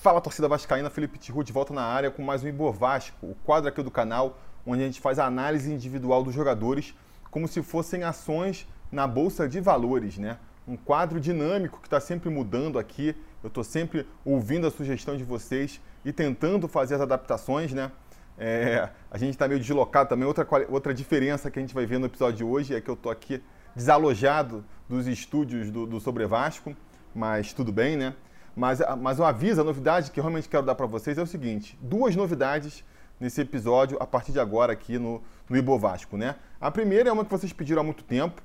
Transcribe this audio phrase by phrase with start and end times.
[0.00, 3.34] Fala torcida vascaína, Felipe Tiru de volta na área com mais um Ibo Vasco, o
[3.44, 6.94] quadro aqui do canal onde a gente faz a análise individual dos jogadores
[7.30, 10.38] como se fossem ações na bolsa de valores, né?
[10.66, 13.14] Um quadro dinâmico que está sempre mudando aqui.
[13.42, 17.92] Eu estou sempre ouvindo a sugestão de vocês e tentando fazer as adaptações, né?
[18.38, 20.26] É, a gente está meio deslocado também.
[20.26, 22.94] Outra, outra diferença que a gente vai ver no episódio de hoje é que eu
[22.94, 23.42] estou aqui
[23.76, 26.74] desalojado dos estúdios do, do Sobre Vasco,
[27.14, 28.14] mas tudo bem, né?
[28.54, 31.26] Mas, mas eu aviso, a novidade que eu realmente quero dar para vocês é o
[31.26, 32.84] seguinte: duas novidades
[33.18, 36.36] nesse episódio a partir de agora aqui no, no Ibo Vasco, né?
[36.60, 38.42] A primeira é uma que vocês pediram há muito tempo,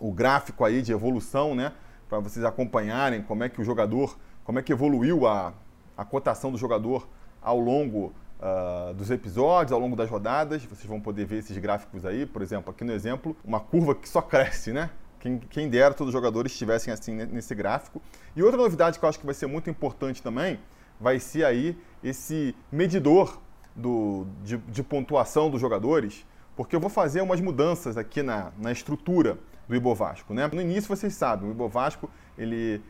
[0.00, 1.72] o gráfico aí de evolução, né?
[2.08, 5.52] Para vocês acompanharem como é que o jogador, como é que evoluiu a,
[5.96, 7.08] a cotação do jogador
[7.40, 10.64] ao longo uh, dos episódios, ao longo das rodadas.
[10.64, 14.08] Vocês vão poder ver esses gráficos aí, por exemplo, aqui no exemplo, uma curva que
[14.08, 14.90] só cresce, né?
[15.24, 18.02] Quem, quem dera todos os jogadores estivessem assim nesse gráfico.
[18.36, 20.60] E outra novidade que eu acho que vai ser muito importante também
[21.00, 23.40] vai ser aí esse medidor
[23.74, 28.70] do, de, de pontuação dos jogadores, porque eu vou fazer umas mudanças aqui na, na
[28.70, 30.34] estrutura do Ibovasco.
[30.34, 30.46] Né?
[30.52, 32.82] No início, vocês sabem, o Ibovasco ele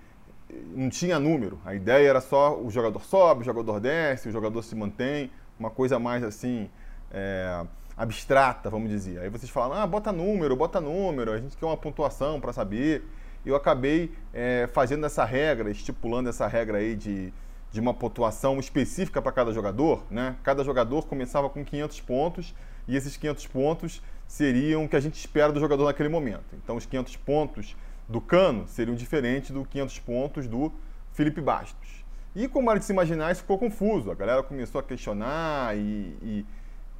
[0.74, 1.60] não tinha número.
[1.64, 5.70] A ideia era só o jogador sobe, o jogador desce, o jogador se mantém, uma
[5.70, 6.68] coisa mais assim...
[7.12, 7.64] É,
[7.96, 9.20] abstrata, vamos dizer.
[9.20, 13.04] Aí vocês falam, ah, bota número, bota número, a gente quer uma pontuação para saber.
[13.44, 17.32] Eu acabei é, fazendo essa regra, estipulando essa regra aí de,
[17.70, 20.02] de uma pontuação específica para cada jogador.
[20.10, 20.36] Né?
[20.42, 22.54] Cada jogador começava com 500 pontos
[22.88, 26.44] e esses 500 pontos seriam o que a gente espera do jogador naquele momento.
[26.54, 27.76] Então, os 500 pontos
[28.08, 30.72] do Cano seriam diferentes dos 500 pontos do
[31.12, 32.04] Felipe Bastos.
[32.34, 34.10] E como era de se imaginar, isso ficou confuso.
[34.10, 36.46] A galera começou a questionar e, e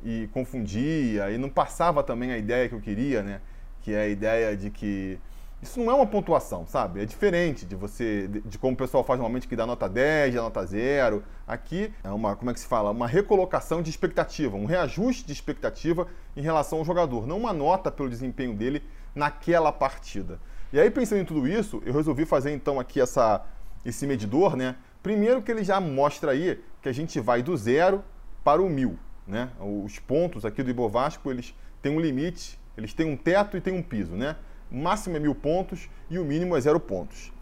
[0.05, 3.41] e confundia e não passava também a ideia que eu queria, né?
[3.81, 5.19] Que é a ideia de que
[5.63, 7.01] isso não é uma pontuação, sabe?
[7.01, 10.35] É diferente de você, de, de, como o pessoal faz normalmente que dá nota 10,
[10.35, 11.25] dá nota 0.
[11.47, 12.91] Aqui é uma, como é que se fala?
[12.91, 17.91] Uma recolocação de expectativa, um reajuste de expectativa em relação ao jogador, não uma nota
[17.91, 18.83] pelo desempenho dele
[19.15, 20.39] naquela partida.
[20.71, 23.43] E aí, pensando em tudo isso, eu resolvi fazer então aqui essa,
[23.87, 24.77] esse medidor, né?
[25.03, 28.05] Primeiro que ele já mostra aí que a gente vai do zero
[28.43, 28.99] para o mil.
[29.27, 29.49] Né?
[29.61, 33.75] Os pontos aqui do Ibovasco, eles têm um limite, eles têm um teto e têm
[33.75, 34.15] um piso.
[34.15, 34.37] Né?
[34.71, 37.33] O máximo é mil pontos e o mínimo é zero pontos.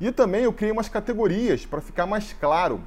[0.00, 2.80] E também eu criei umas categorias para ficar mais claro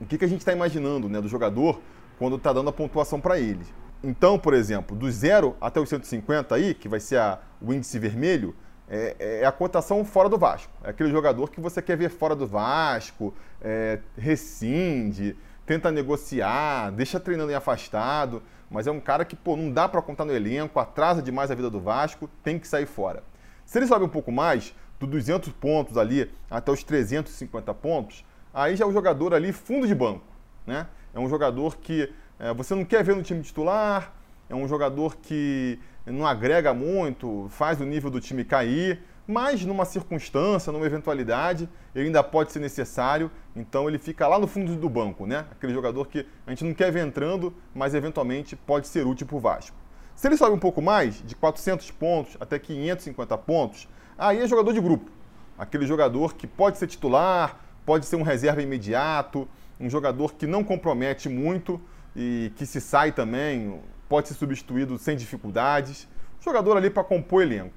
[0.00, 1.80] o que, que a gente está imaginando né, do jogador
[2.18, 3.64] quando está dando a pontuação para ele.
[4.02, 7.98] Então, por exemplo, do zero até os 150 aí, que vai ser a, o índice
[7.98, 8.54] vermelho,
[8.88, 10.72] é, é, a cotação fora do Vasco.
[10.84, 17.18] É aquele jogador que você quer ver fora do Vasco, é, rescinde, tenta negociar, deixa
[17.18, 20.78] treinando em afastado, mas é um cara que, pô, não dá para contar no elenco,
[20.78, 23.22] atrasa demais a vida do Vasco, tem que sair fora.
[23.64, 28.76] Se ele sobe um pouco mais, do 200 pontos ali até os 350 pontos, aí
[28.76, 30.24] já é um jogador ali fundo de banco,
[30.66, 30.86] né?
[31.12, 34.12] É um jogador que é, você não quer ver no time titular,
[34.48, 39.84] é um jogador que não agrega muito, faz o nível do time cair, mas numa
[39.84, 44.88] circunstância, numa eventualidade, ele ainda pode ser necessário, então ele fica lá no fundo do
[44.88, 45.46] banco, né?
[45.50, 49.36] Aquele jogador que a gente não quer ver entrando, mas eventualmente pode ser útil para
[49.36, 49.76] o Vasco.
[50.14, 54.72] Se ele sobe um pouco mais, de 400 pontos até 550 pontos, aí é jogador
[54.72, 55.10] de grupo.
[55.58, 59.48] Aquele jogador que pode ser titular, pode ser um reserva imediato,
[59.80, 61.80] um jogador que não compromete muito
[62.14, 66.08] e que se sai também, pode ser substituído sem dificuldades.
[66.40, 67.74] Jogador ali para compor elenco.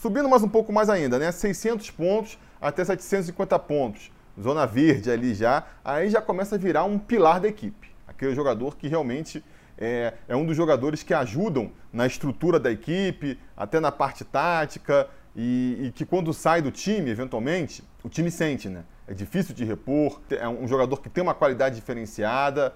[0.00, 1.30] Subindo mais um pouco mais ainda, né?
[1.30, 4.10] 600 pontos até 750 pontos.
[4.40, 5.66] Zona verde ali já.
[5.84, 7.92] Aí já começa a virar um pilar da equipe.
[8.08, 9.44] Aquele jogador que realmente
[9.76, 15.06] é, é um dos jogadores que ajudam na estrutura da equipe, até na parte tática.
[15.36, 18.84] E, e, que quando sai do time, eventualmente, o time sente, né?
[19.06, 22.74] É difícil de repor, é um jogador que tem uma qualidade diferenciada,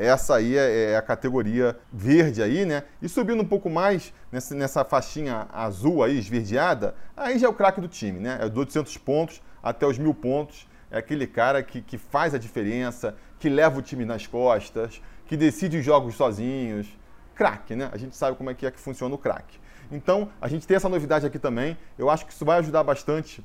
[0.00, 2.84] essa aí é, é a categoria verde aí, né?
[3.02, 7.80] E subindo um pouco mais nessa, faixinha azul aí, esverdeada, aí já é o craque
[7.80, 8.38] do time, né?
[8.40, 10.68] É de 800 pontos até os mil pontos.
[10.90, 15.36] É aquele cara que, que faz a diferença, que leva o time nas costas, que
[15.36, 16.86] decide os jogos sozinhos.
[17.34, 17.88] Craque, né?
[17.92, 19.58] A gente sabe como é que é que funciona o craque.
[19.90, 21.76] Então, a gente tem essa novidade aqui também.
[21.98, 23.44] Eu acho que isso vai ajudar bastante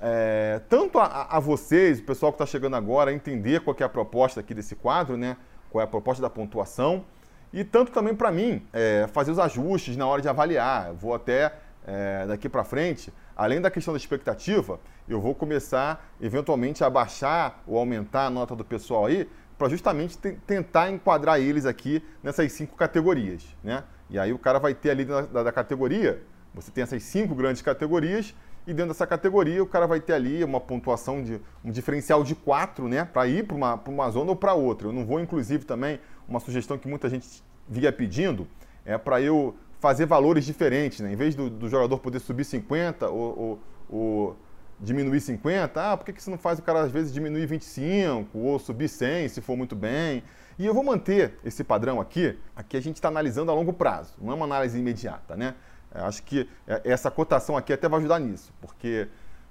[0.00, 3.82] é, tanto a, a, vocês, o pessoal que está chegando agora, a entender qual é
[3.82, 5.36] a proposta aqui desse quadro, né?
[5.70, 7.04] Qual é a proposta da pontuação,
[7.52, 10.88] e tanto também para mim é, fazer os ajustes na hora de avaliar.
[10.88, 11.54] Eu vou até
[11.86, 14.78] é, daqui para frente, além da questão da expectativa,
[15.08, 20.16] eu vou começar eventualmente a baixar ou aumentar a nota do pessoal aí, para justamente
[20.46, 23.82] tentar enquadrar eles aqui nessas cinco categorias, né?
[24.08, 26.22] E aí o cara vai ter ali da, da categoria,
[26.54, 28.34] você tem essas cinco grandes categorias
[28.68, 32.34] e dentro dessa categoria o cara vai ter ali uma pontuação de um diferencial de
[32.34, 34.88] 4, né, para ir para uma, uma zona ou para outra.
[34.88, 35.98] Eu não vou, inclusive, também,
[36.28, 38.46] uma sugestão que muita gente via pedindo,
[38.84, 41.12] é para eu fazer valores diferentes, né?
[41.12, 44.36] Em vez do, do jogador poder subir 50 ou, ou, ou,
[44.78, 48.38] diminuir 50, ah, por que, que você não faz o cara às vezes diminuir 25
[48.38, 50.22] ou subir 100 se for muito bem?
[50.58, 54.14] E eu vou manter esse padrão aqui, aqui a gente está analisando a longo prazo,
[54.20, 55.54] não é uma análise imediata, né?
[56.00, 59.08] Acho que é, essa cotação aqui até vai ajudar nisso, porque,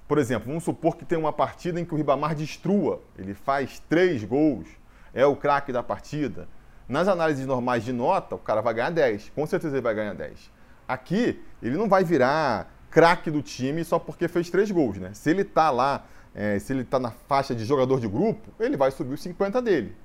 [0.07, 3.81] por exemplo, vamos supor que tem uma partida em que o Ribamar destrua, ele faz
[3.89, 4.67] três gols,
[5.13, 6.47] é o craque da partida.
[6.88, 10.13] Nas análises normais de nota, o cara vai ganhar 10, com certeza ele vai ganhar
[10.13, 10.51] 10.
[10.88, 15.11] Aqui, ele não vai virar craque do time só porque fez três gols, né?
[15.13, 18.77] Se ele tá lá, é, se ele tá na faixa de jogador de grupo, ele
[18.77, 19.95] vai subir os 50 dele.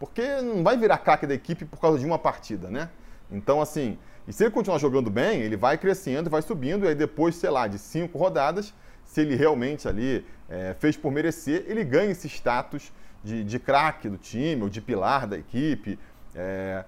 [0.00, 2.88] Porque não vai virar craque da equipe por causa de uma partida, né?
[3.30, 3.96] Então, assim,
[4.26, 7.50] e se ele continuar jogando bem, ele vai crescendo, vai subindo, e aí depois, sei
[7.50, 8.72] lá, de cinco rodadas,
[9.04, 12.92] se ele realmente ali é, fez por merecer, ele ganha esse status
[13.22, 15.98] de, de craque do time, ou de pilar da equipe.
[16.34, 16.84] É,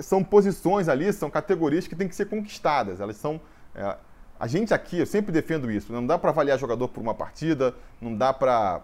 [0.00, 3.00] são posições ali, são categorias que têm que ser conquistadas.
[3.00, 3.40] Elas são.
[3.74, 3.96] É,
[4.38, 7.74] a gente aqui, eu sempre defendo isso, não dá para avaliar jogador por uma partida,
[8.00, 8.82] não dá para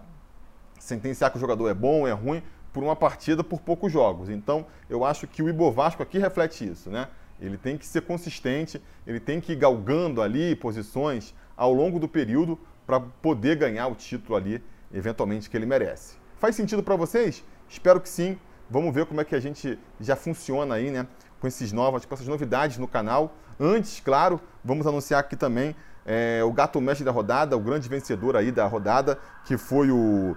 [0.78, 2.42] sentenciar que o jogador é bom, é ruim,
[2.72, 4.28] por uma partida por poucos jogos.
[4.28, 7.08] Então, eu acho que o Ibovasco aqui reflete isso, né?
[7.40, 12.08] Ele tem que ser consistente, ele tem que ir galgando ali posições ao longo do
[12.08, 14.62] período para poder ganhar o título ali,
[14.92, 16.16] eventualmente, que ele merece.
[16.36, 17.44] Faz sentido para vocês?
[17.68, 18.38] Espero que sim.
[18.70, 21.06] Vamos ver como é que a gente já funciona aí, né?
[21.40, 23.34] Com, esses novas, com essas novidades no canal.
[23.58, 25.74] Antes, claro, vamos anunciar aqui também
[26.04, 30.34] é, o gato mestre da rodada, o grande vencedor aí da rodada, que foi o,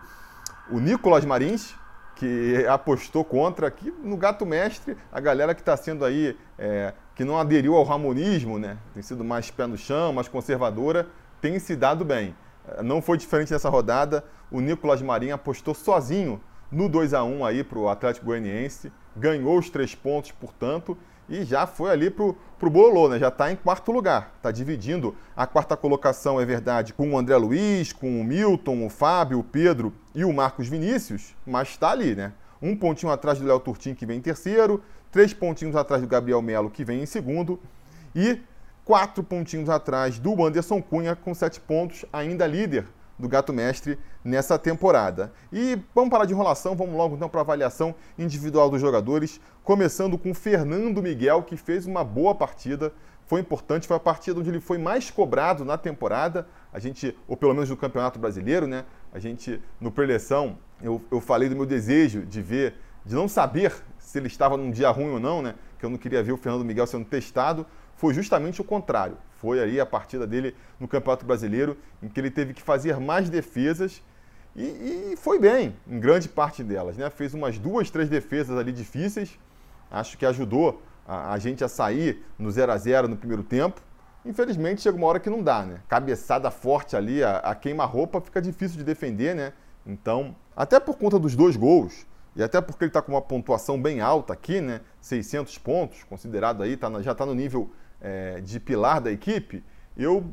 [0.70, 1.74] o Nicolas Marins,
[2.22, 7.26] que apostou contra aqui no gato mestre, a galera que está sendo aí, é, que
[7.26, 8.78] não aderiu ao ramonismo, né?
[8.94, 11.08] Tem sido mais pé no chão, mais conservadora,
[11.42, 12.36] tem se dado bem.
[12.84, 14.24] Não foi diferente nessa rodada.
[14.52, 16.40] O Nicolas Marinho apostou sozinho
[16.72, 20.96] no 2 a 1 aí para o Atlético Goianiense, ganhou os três pontos, portanto,
[21.32, 23.18] e já foi ali pro, pro Bololô, né?
[23.18, 24.34] Já está em quarto lugar.
[24.36, 28.90] Está dividindo a quarta colocação, é verdade, com o André Luiz, com o Milton, o
[28.90, 32.34] Fábio, o Pedro e o Marcos Vinícius, mas está ali, né?
[32.62, 36.42] Um pontinho atrás do Léo Turtin, que vem em terceiro, três pontinhos atrás do Gabriel
[36.42, 37.58] Melo, que vem em segundo,
[38.14, 38.42] e
[38.84, 42.86] quatro pontinhos atrás do Anderson Cunha, com sete pontos, ainda líder
[43.22, 45.32] do Gato Mestre nessa temporada.
[45.54, 50.18] E vamos parar de enrolação, vamos logo então para a avaliação individual dos jogadores, começando
[50.18, 52.92] com Fernando Miguel, que fez uma boa partida,
[53.26, 57.38] foi importante, foi a partida onde ele foi mais cobrado na temporada, a gente, ou
[57.38, 58.84] pelo menos no Campeonato Brasileiro, né?
[59.14, 62.76] A gente, no preleção, eu, eu falei do meu desejo de ver,
[63.06, 65.56] de não saber se ele estava num dia ruim ou não, né?
[65.80, 67.66] Que eu não queria ver o Fernando Miguel sendo testado,
[67.96, 69.18] foi justamente o contrário.
[69.42, 73.28] Foi aí a partida dele no Campeonato Brasileiro, em que ele teve que fazer mais
[73.28, 74.04] defesas
[74.56, 76.96] e, e foi bem, em grande parte delas.
[76.96, 77.10] Né?
[77.10, 79.40] Fez umas duas, três defesas ali difíceis,
[79.90, 83.82] acho que ajudou a, a gente a sair no 0 a 0 no primeiro tempo.
[84.24, 85.82] Infelizmente, chega uma hora que não dá, né?
[85.90, 89.54] Cabeçada forte ali, a, a queima-roupa fica difícil de defender, né?
[89.84, 92.06] Então, até por conta dos dois gols,
[92.36, 94.82] e até porque ele está com uma pontuação bem alta aqui, né?
[95.00, 97.72] 600 pontos, considerado aí, tá, já está no nível
[98.02, 99.64] é, de pilar da equipe,
[99.96, 100.26] eu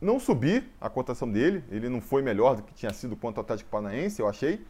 [0.00, 3.44] não subi a cotação dele, ele não foi melhor do que tinha sido quanto ao
[3.44, 4.64] Atlético Paranaense, eu achei,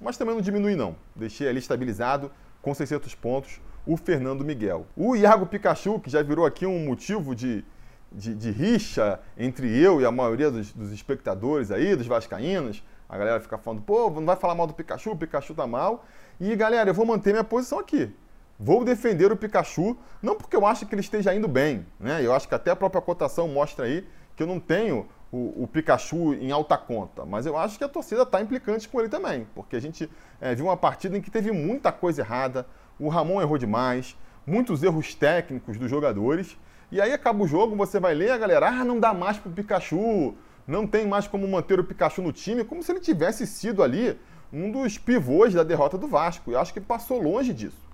[0.00, 0.94] mas também não diminui não.
[1.14, 2.30] Deixei ali estabilizado
[2.62, 4.86] com 600 pontos o Fernando Miguel.
[4.96, 7.64] O Iago Pikachu, que já virou aqui um motivo de,
[8.12, 13.16] de, de rixa entre eu e a maioria dos, dos, espectadores aí, dos vascaínos, a
[13.16, 16.04] galera fica falando, pô, não vai falar mal do Pikachu, o Pikachu tá mal.
[16.38, 18.14] E galera, eu vou manter minha posição aqui.
[18.60, 22.26] Vou defender o Pikachu, não porque eu acho que ele esteja indo bem, né?
[22.26, 25.68] Eu acho que até a própria cotação mostra aí que eu não tenho o, o
[25.68, 29.46] Pikachu em alta conta, mas eu acho que a torcida está implicante com ele também,
[29.54, 30.10] porque a gente
[30.40, 32.66] é, viu uma partida em que teve muita coisa errada,
[32.98, 36.58] o Ramon errou demais, muitos erros técnicos dos jogadores,
[36.90, 39.52] e aí acaba o jogo, você vai ler a galera, ah, não dá mais pro
[39.52, 40.34] Pikachu,
[40.66, 44.18] não tem mais como manter o Pikachu no time, como se ele tivesse sido ali
[44.52, 46.50] um dos pivôs da derrota do Vasco.
[46.50, 47.87] Eu acho que passou longe disso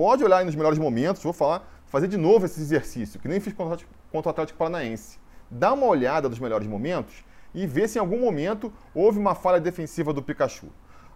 [0.00, 3.52] pode olhar nos melhores momentos, vou falar, fazer de novo esse exercício, que nem fiz
[3.52, 3.76] contra
[4.10, 5.18] o Atlético Paranaense.
[5.50, 7.22] Dá uma olhada nos melhores momentos
[7.54, 10.68] e vê se em algum momento houve uma falha defensiva do Pikachu.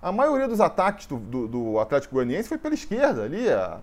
[0.03, 3.81] A maioria dos ataques do, do, do Atlético Goianiense foi pela esquerda, ali, a,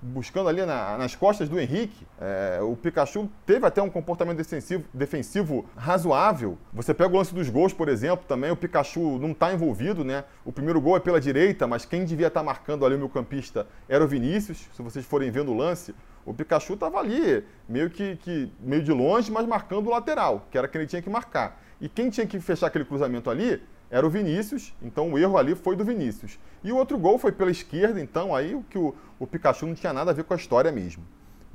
[0.00, 2.06] buscando ali na, nas costas do Henrique.
[2.20, 6.56] É, o Pikachu teve até um comportamento defensivo, defensivo razoável.
[6.72, 10.24] Você pega o lance dos gols, por exemplo, também o Pikachu não está envolvido, né?
[10.44, 13.08] O primeiro gol é pela direita, mas quem devia estar tá marcando ali o meu
[13.08, 14.68] campista era o Vinícius.
[14.74, 18.92] Se vocês forem vendo o lance, o Pikachu estava ali, meio que, que meio de
[18.92, 21.60] longe, mas marcando o lateral, que era quem ele tinha que marcar.
[21.80, 25.54] E quem tinha que fechar aquele cruzamento ali era o Vinícius, então o erro ali
[25.54, 26.38] foi do Vinícius.
[26.62, 29.74] E o outro gol foi pela esquerda, então aí o que o, o Pikachu não
[29.74, 31.02] tinha nada a ver com a história mesmo.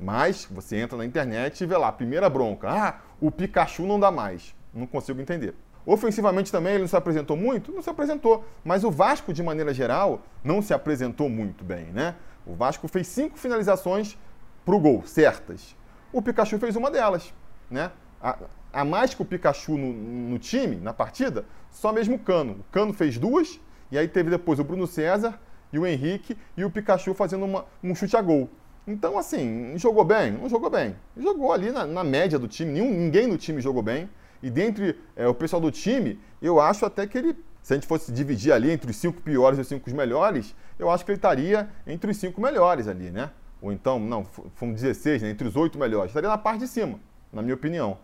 [0.00, 4.10] Mas você entra na internet e vê lá, primeira bronca, ah, o Pikachu não dá
[4.10, 4.54] mais.
[4.72, 5.54] Não consigo entender.
[5.86, 7.70] Ofensivamente também ele não se apresentou muito?
[7.70, 8.44] Não se apresentou.
[8.64, 12.16] Mas o Vasco, de maneira geral, não se apresentou muito bem, né?
[12.46, 14.18] O Vasco fez cinco finalizações
[14.64, 15.76] para o gol, certas.
[16.12, 17.32] O Pikachu fez uma delas,
[17.70, 17.92] né?
[18.20, 18.36] A,
[18.74, 22.58] a mais que o Pikachu no, no, time, na partida, só mesmo o Cano.
[22.60, 25.38] O Cano fez duas, e aí teve depois o Bruno César
[25.72, 28.50] e o Henrique e o Pikachu fazendo uma, um chute a gol.
[28.86, 30.32] Então, assim, jogou bem?
[30.32, 30.94] Não jogou bem.
[31.16, 34.10] Jogou ali na, na média do time, nenhum, ninguém no time jogou bem.
[34.42, 37.86] E dentre é, o pessoal do time, eu acho até que ele, se a gente
[37.86, 41.18] fosse dividir ali entre os cinco piores e os cinco melhores, eu acho que ele
[41.18, 43.30] estaria entre os cinco melhores ali, né?
[43.64, 44.24] ou então, não,
[44.56, 47.00] fomos 16, né, entre os oito melhores, estaria na parte de cima,
[47.32, 47.96] na minha opinião.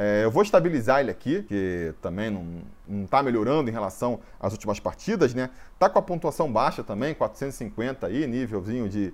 [0.00, 4.78] É, eu vou estabilizar ele aqui, que também não está melhorando em relação às últimas
[4.78, 5.50] partidas, né?
[5.76, 9.12] Tá com a pontuação baixa também, 450 aí, nívelzinho de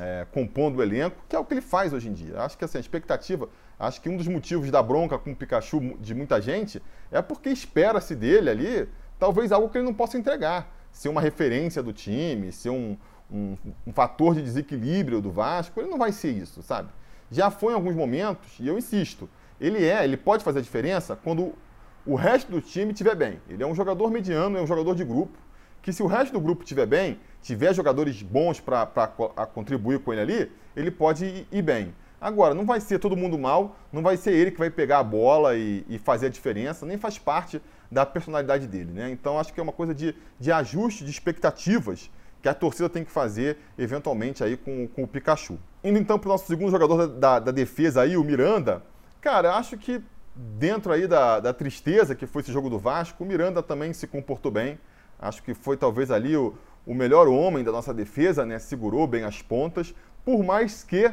[0.00, 2.40] é, compondo o elenco, que é o que ele faz hoje em dia.
[2.40, 5.80] Acho que assim, a expectativa, acho que um dos motivos da bronca com o Pikachu
[6.00, 8.88] de muita gente é porque espera-se dele ali,
[9.20, 10.74] talvez algo que ele não possa entregar.
[10.90, 12.96] Ser uma referência do time, ser um,
[13.30, 13.56] um,
[13.86, 16.88] um, fator de desequilíbrio do Vasco, ele não vai ser isso, sabe?
[17.30, 19.28] Já foi em alguns momentos, e eu insisto,
[19.60, 21.54] ele é, ele pode fazer a diferença quando
[22.06, 23.40] o resto do time estiver bem.
[23.48, 25.36] Ele é um jogador mediano, é um jogador de grupo,
[25.82, 28.86] que se o resto do grupo estiver bem, tiver jogadores bons para
[29.54, 31.94] contribuir com ele ali, ele pode ir, bem.
[32.20, 35.04] Agora, não vai ser todo mundo mal, não vai ser ele que vai pegar a
[35.04, 37.60] bola e, e fazer a diferença, nem faz parte
[37.90, 38.92] da personalidade dele.
[38.92, 39.10] Né?
[39.10, 42.10] Então, acho que é uma coisa de, de ajuste de expectativas
[42.42, 45.58] que a torcida tem que fazer eventualmente aí com, com o Pikachu.
[45.82, 48.82] Indo então para o nosso segundo jogador da, da, da, defesa aí, o Miranda,
[49.26, 50.00] cara, acho que
[50.36, 54.06] dentro aí da, da tristeza que foi esse jogo do Vasco, o Miranda também se
[54.06, 54.78] comportou bem.
[55.18, 56.54] Acho que foi talvez ali o,
[56.86, 58.60] o melhor homem da nossa defesa, né?
[58.60, 59.92] Segurou bem as pontas,
[60.24, 61.10] por mais que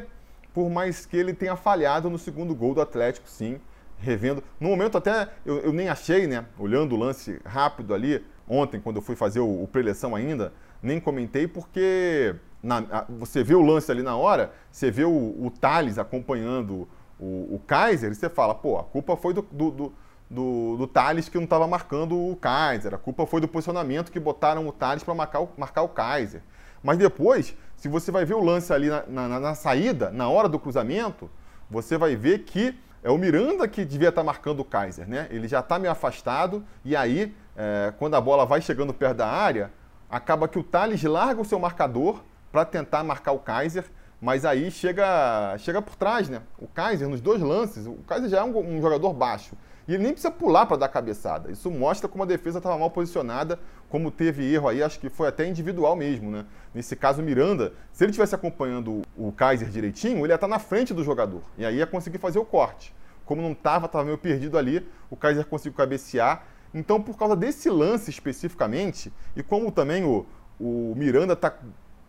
[0.52, 3.60] por mais que ele tenha falhado no segundo gol do Atlético, sim,
[3.98, 4.44] revendo.
[4.60, 6.46] No momento até eu, eu nem achei, né?
[6.56, 11.00] Olhando o lance rápido ali, ontem, quando eu fui fazer o, o preleção ainda, nem
[11.00, 15.50] comentei porque na, a, você vê o lance ali na hora, você vê o, o
[15.50, 16.86] Thales acompanhando
[17.18, 19.92] o, o Kaiser você fala, pô, a culpa foi do, do, do,
[20.30, 24.20] do, do Thales que não estava marcando o Kaiser, a culpa foi do posicionamento que
[24.20, 26.42] botaram o Thales para marcar, o, marcar o Kaiser.
[26.82, 30.48] Mas depois, se você vai ver o lance ali na, na, na saída, na hora
[30.48, 31.30] do cruzamento,
[31.70, 35.26] você vai ver que é o Miranda que devia estar tá marcando o Kaiser, né?
[35.30, 39.28] Ele já está meio afastado e aí, é, quando a bola vai chegando perto da
[39.28, 39.70] área,
[40.10, 43.84] acaba que o Thales larga o seu marcador para tentar marcar o Kaiser,
[44.24, 46.40] mas aí chega, chega por trás, né?
[46.58, 49.54] O Kaiser, nos dois lances, o Kaiser já é um, um jogador baixo.
[49.86, 51.52] E ele nem precisa pular para dar cabeçada.
[51.52, 55.28] Isso mostra como a defesa estava mal posicionada, como teve erro aí, acho que foi
[55.28, 56.46] até individual mesmo, né?
[56.74, 60.48] Nesse caso, o Miranda, se ele estivesse acompanhando o Kaiser direitinho, ele ia estar tá
[60.48, 61.42] na frente do jogador.
[61.58, 62.94] E aí ia conseguir fazer o corte.
[63.26, 67.70] Como não estava, estava meio perdido ali, o Kaiser conseguiu cabecear então, por causa desse
[67.70, 70.26] lance especificamente, e como também o,
[70.58, 71.54] o Miranda está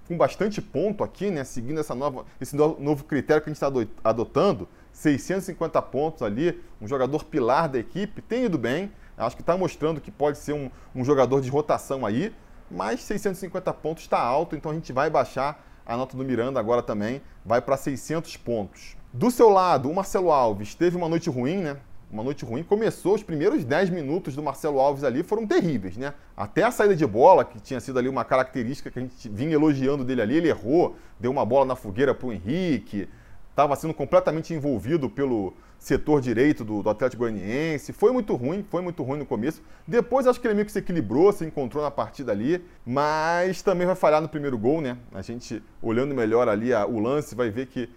[0.08, 3.72] com bastante ponto aqui, né, seguindo essa nova, esse novo critério que a gente está
[4.04, 9.58] adotando, 650 pontos ali, um jogador pilar da equipe, tem ido bem, acho que está
[9.58, 12.34] mostrando que pode ser um, um jogador de rotação aí,
[12.70, 16.82] mas 650 pontos está alto, então a gente vai baixar a nota do Miranda agora
[16.82, 18.98] também, vai para 600 pontos.
[19.14, 21.78] Do seu lado, o Marcelo Alves teve uma noite ruim, né?
[22.16, 22.64] Uma noite ruim.
[22.64, 26.14] Começou, os primeiros 10 minutos do Marcelo Alves ali foram terríveis, né?
[26.36, 29.54] Até a saída de bola, que tinha sido ali uma característica que a gente vinha
[29.54, 33.10] elogiando dele ali, ele errou, deu uma bola na fogueira para o Henrique,
[33.50, 37.92] estava sendo completamente envolvido pelo setor direito do, do, Atlético Goianiense.
[37.92, 39.62] Foi muito ruim, foi muito ruim no começo.
[39.86, 43.86] Depois acho que ele meio que se equilibrou, se encontrou na partida ali, mas também
[43.86, 44.98] vai falhar no primeiro gol, né?
[45.14, 47.90] A gente olhando melhor ali a, o lance vai ver que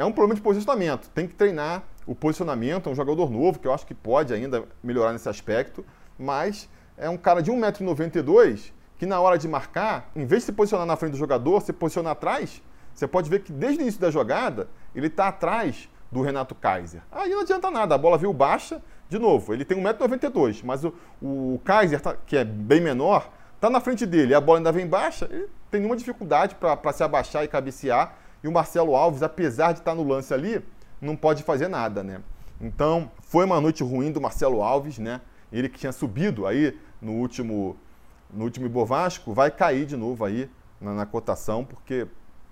[0.00, 1.10] é um problema de posicionamento.
[1.10, 2.88] Tem que treinar o posicionamento.
[2.88, 5.84] É um jogador novo que eu acho que pode ainda melhorar nesse aspecto,
[6.18, 10.52] mas é um cara de 1,92m que na hora de marcar, em vez de se
[10.52, 12.62] posicionar na frente do jogador, se posiciona atrás.
[12.94, 17.02] Você pode ver que desde o início da jogada ele está atrás do Renato Kaiser.
[17.12, 20.94] Aí não adianta nada, a bola veio baixa, de novo, ele tem 1,92m, mas o,
[21.20, 24.86] o Kaiser, tá, que é bem menor, está na frente dele, a bola ainda vem
[24.86, 29.72] baixa, ele tem nenhuma dificuldade para se abaixar e cabecear e o Marcelo Alves, apesar
[29.72, 30.64] de estar no lance ali,
[31.00, 32.20] não pode fazer nada, né?
[32.60, 35.20] Então, foi uma noite ruim do Marcelo Alves, né?
[35.52, 37.76] Ele que tinha subido aí no último
[38.32, 40.48] no último Ibovasco, vai cair de novo aí
[40.80, 42.06] na, na cotação, porque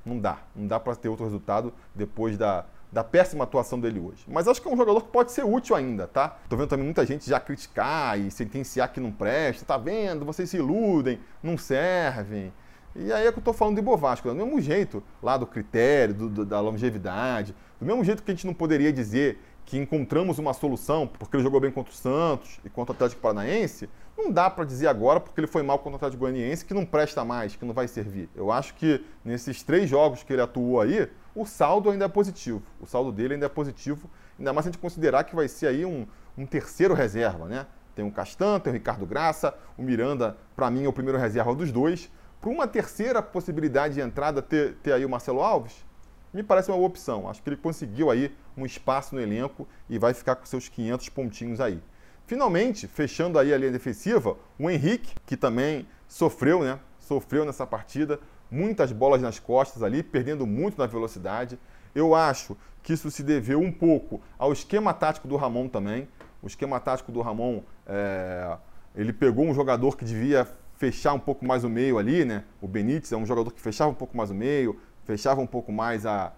[0.05, 4.25] não dá, não dá para ter outro resultado depois da, da péssima atuação dele hoje.
[4.27, 6.37] Mas acho que é um jogador que pode ser útil ainda, tá?
[6.49, 10.25] Tô vendo também muita gente já criticar e sentenciar que não presta, tá vendo?
[10.25, 12.53] Vocês se iludem, não servem.
[12.97, 16.15] E aí é que eu tô falando de Bovasco, do mesmo jeito, lá do critério,
[16.15, 20.39] do, do, da longevidade, do mesmo jeito que a gente não poderia dizer que encontramos
[20.39, 24.33] uma solução porque ele jogou bem contra o Santos e contra o Atlético Paranaense, não
[24.33, 27.25] dá para dizer agora porque ele foi mal contra o Atlético Goianiense que não presta
[27.25, 28.29] mais, que não vai servir.
[28.35, 32.63] Eu acho que nesses três jogos que ele atuou aí, o saldo ainda é positivo.
[32.81, 35.69] O saldo dele ainda é positivo, ainda mais se a gente considerar que vai ser
[35.69, 37.67] aí um, um terceiro reserva, né?
[37.95, 41.55] Tem o Castan, tem o Ricardo Graça, o Miranda, para mim, é o primeiro reserva
[41.55, 42.11] dos dois.
[42.41, 45.85] Para uma terceira possibilidade de entrada, ter, ter aí o Marcelo Alves,
[46.33, 47.29] me parece uma boa opção.
[47.29, 51.09] Acho que ele conseguiu aí um espaço no elenco e vai ficar com seus 500
[51.09, 51.83] pontinhos aí.
[52.27, 56.79] Finalmente, fechando aí a linha defensiva, o Henrique, que também sofreu, né?
[56.99, 61.59] Sofreu nessa partida, muitas bolas nas costas ali, perdendo muito na velocidade.
[61.95, 66.07] Eu acho que isso se deveu um pouco ao esquema tático do Ramon também.
[66.43, 68.57] O esquema tático do Ramon, é...
[68.95, 70.47] ele pegou um jogador que devia
[70.79, 72.45] fechar um pouco mais o meio ali, né?
[72.63, 75.73] O Benítez é um jogador que fechava um pouco mais o meio, fechava um pouco
[75.73, 76.33] mais a,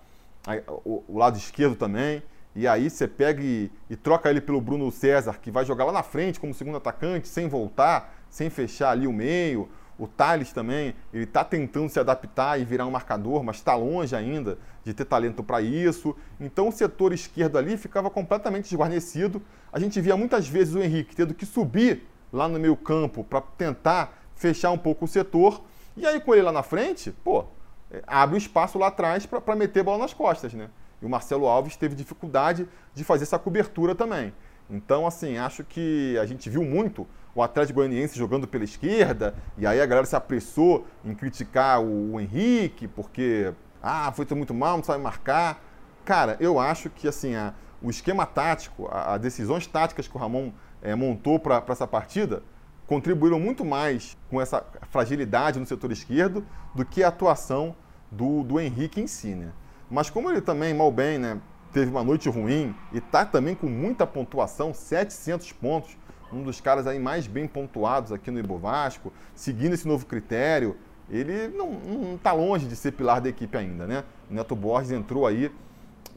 [0.47, 2.23] a o, o, lado esquerdo também.
[2.57, 5.93] E aí você pega e, e troca ele pelo Bruno César, que vai jogar lá
[5.93, 9.69] na frente como segundo atacante, sem voltar, sem fechar ali o meio.
[9.99, 14.17] O Thales também, ele está tentando se adaptar e virar um marcador, mas está longe
[14.17, 16.17] ainda de ter talento para isso.
[16.41, 19.43] Então o setor esquerdo ali ficava completamente desguarnecido.
[19.71, 23.43] A gente via muitas vezes o Henrique tendo que subir lá no meio campo para
[23.43, 25.63] tentar fechar um pouco o setor.
[25.97, 27.45] E aí com ele lá na frente, pô,
[27.91, 30.71] é, abre um espaço lá atrás para meter bola nas costas, né?
[31.01, 34.33] E o Marcelo Alves teve dificuldade de fazer essa cobertura também.
[34.69, 39.67] Então, assim, acho que a gente viu muito o Atlético Goianiense jogando pela esquerda, e
[39.67, 44.85] aí a galera se apressou em criticar o, Henrique, porque, ah, foi muito mal, não
[44.85, 45.63] sabe marcar.
[46.05, 50.53] Cara, eu acho que, assim, a, o esquema tático, as decisões táticas que o Ramon
[50.83, 52.43] é, montou para essa partida,
[52.91, 56.45] contribuíram muito mais com essa fragilidade no setor esquerdo
[56.75, 57.77] do que a atuação
[58.11, 59.53] do, do Henrique em si, né?
[59.89, 61.41] Mas como ele também, mal bem, né,
[61.73, 65.97] teve uma noite ruim e está também com muita pontuação, 700 pontos,
[66.33, 70.77] um dos caras aí mais bem pontuados aqui no Ibovasco, seguindo esse novo critério,
[71.09, 74.03] ele não está longe de ser pilar da equipe ainda, né?
[74.29, 75.53] O Neto Borges entrou aí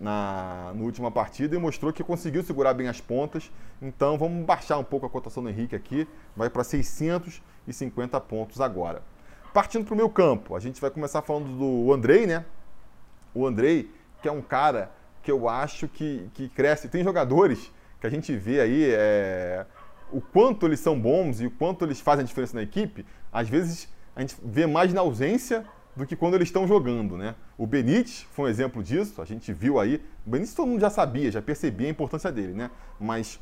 [0.03, 3.49] na, na última partida e mostrou que conseguiu segurar bem as pontas.
[3.81, 9.01] Então vamos baixar um pouco a cotação do Henrique aqui, vai para 650 pontos agora.
[9.53, 12.43] Partindo para o meu campo, a gente vai começar falando do Andrei, né?
[13.33, 13.89] O Andrei,
[14.21, 16.89] que é um cara que eu acho que, que cresce.
[16.89, 19.65] Tem jogadores que a gente vê aí é,
[20.11, 23.47] o quanto eles são bons e o quanto eles fazem a diferença na equipe, às
[23.47, 27.35] vezes a gente vê mais na ausência do que quando eles estão jogando, né?
[27.57, 30.01] O Benítez foi um exemplo disso, a gente viu aí.
[30.25, 32.71] O Benítez todo mundo já sabia, já percebia a importância dele, né?
[32.99, 33.39] Mas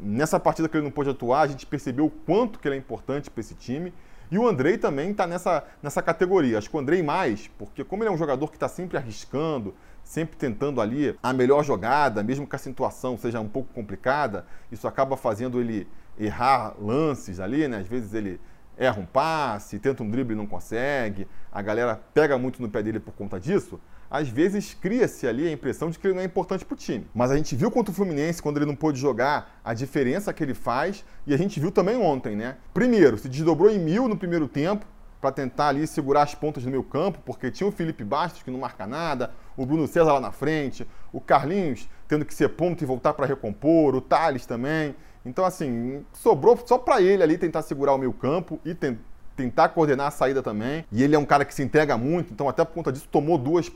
[0.00, 2.78] nessa partida que ele não pôde atuar, a gente percebeu o quanto que ele é
[2.78, 3.92] importante para esse time.
[4.30, 6.58] E o Andrei também está nessa, nessa categoria.
[6.58, 9.74] Acho que o Andrei mais, porque como ele é um jogador que está sempre arriscando,
[10.02, 14.86] sempre tentando ali a melhor jogada, mesmo que a situação seja um pouco complicada, isso
[14.86, 15.86] acaba fazendo ele
[16.18, 17.78] errar lances ali, né?
[17.78, 18.40] Às vezes ele
[18.76, 22.82] erra um passe, tenta um drible e não consegue, a galera pega muito no pé
[22.82, 26.24] dele por conta disso, às vezes cria-se ali a impressão de que ele não é
[26.24, 27.06] importante para o time.
[27.14, 30.42] Mas a gente viu contra o Fluminense, quando ele não pôde jogar, a diferença que
[30.42, 32.56] ele faz, e a gente viu também ontem, né?
[32.72, 34.86] Primeiro, se desdobrou em mil no primeiro tempo,
[35.24, 38.50] para tentar ali segurar as pontas do meio campo, porque tinha o Felipe Bastos que
[38.50, 42.84] não marca nada, o Bruno César lá na frente, o Carlinhos tendo que ser ponto
[42.84, 44.94] e voltar para recompor, o Thales também.
[45.24, 48.98] Então, assim, sobrou só para ele ali tentar segurar o meio campo e tem,
[49.36, 50.84] tentar coordenar a saída também.
[50.92, 53.38] E ele é um cara que se entrega muito, então até por conta disso tomou
[53.38, 53.70] duas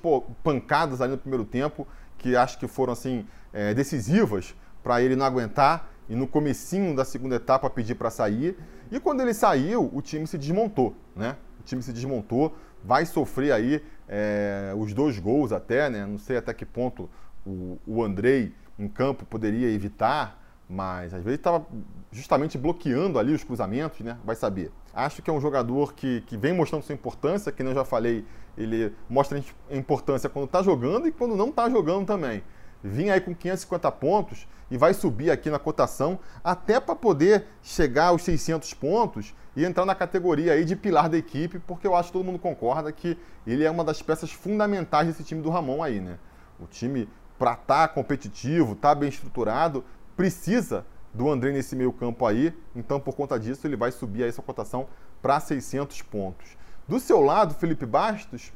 [0.45, 1.87] pancadas ali no primeiro tempo,
[2.19, 7.05] que acho que foram, assim, é, decisivas para ele não aguentar e no comecinho da
[7.05, 8.57] segunda etapa pedir para sair.
[8.91, 11.37] E quando ele saiu, o time se desmontou, né?
[11.61, 16.07] O time se desmontou, vai sofrer aí é, os dois gols até, né?
[16.07, 17.11] Não sei até que ponto
[17.47, 21.65] o, o Andrei em campo poderia evitar, mas às vezes estava
[22.13, 24.19] justamente bloqueando ali os cruzamentos, né?
[24.25, 24.71] Vai saber.
[24.93, 28.25] Acho que é um jogador que, que vem mostrando sua importância, que eu já falei,
[28.57, 32.43] ele mostra a importância quando está jogando e quando não está jogando também.
[32.83, 38.07] vinha aí com 550 pontos e vai subir aqui na cotação até para poder chegar
[38.07, 42.09] aos 600 pontos e entrar na categoria aí de pilar da equipe, porque eu acho
[42.09, 45.83] que todo mundo concorda que ele é uma das peças fundamentais desse time do Ramon
[45.83, 46.19] aí, né?
[46.61, 49.85] O time para estar tá competitivo, estar tá bem estruturado,
[50.19, 54.33] precisa do André nesse meio campo aí, então por conta disso ele vai subir aí
[54.33, 54.89] sua cotação
[55.23, 56.57] para 600 pontos.
[56.89, 58.53] Do seu lado, Felipe Bastos,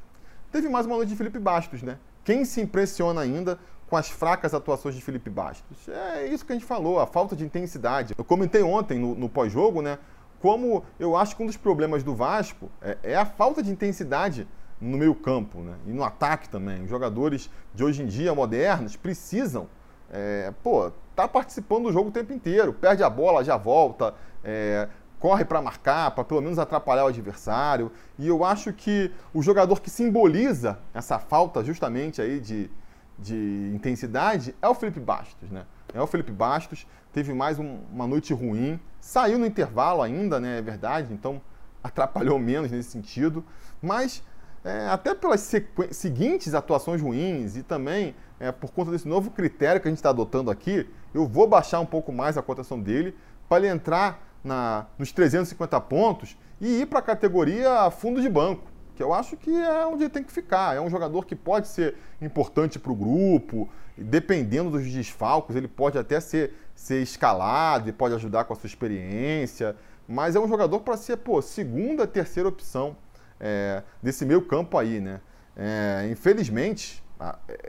[0.50, 1.98] teve mais uma noite de Felipe Bastos, né?
[2.24, 5.88] Quem se impressiona ainda com as fracas atuações de Felipe Bastos?
[5.88, 8.12] É isso que a gente falou, a falta de intensidade.
[8.18, 10.00] Eu comentei ontem no, no pós-jogo, né?
[10.40, 14.48] Como eu acho que um dos problemas do Vasco é, é a falta de intensidade
[14.80, 15.76] no meio campo, né?
[15.86, 16.82] E no ataque também.
[16.82, 19.68] Os jogadores de hoje em dia, modernos, precisam,
[20.12, 22.72] é, pô, tá participando do jogo o tempo inteiro.
[22.72, 27.90] Perde a bola, já volta, é, corre para marcar, para pelo menos atrapalhar o adversário.
[28.18, 32.70] E eu acho que o jogador que simboliza essa falta justamente aí de,
[33.18, 35.64] de intensidade é o Felipe Bastos, né?
[35.94, 40.58] É o Felipe Bastos, teve mais um, uma noite ruim, saiu no intervalo ainda, né?
[40.58, 41.40] É verdade, então
[41.82, 43.44] atrapalhou menos nesse sentido,
[43.80, 44.22] mas
[44.64, 45.50] é, até pelas
[45.90, 50.10] seguintes atuações ruins e também é, por conta desse novo critério que a gente está
[50.10, 53.14] adotando aqui, eu vou baixar um pouco mais a cotação dele
[53.48, 58.64] para ele entrar na, nos 350 pontos e ir para a categoria fundo de banco,
[58.94, 60.76] que eu acho que é onde ele tem que ficar.
[60.76, 65.98] É um jogador que pode ser importante para o grupo, dependendo dos desfalcos, ele pode
[65.98, 70.80] até ser, ser escalado e pode ajudar com a sua experiência, mas é um jogador
[70.80, 72.96] para ser, pô, segunda, terceira opção
[73.42, 75.20] é, desse meio campo aí, né?
[75.56, 77.02] É, infelizmente,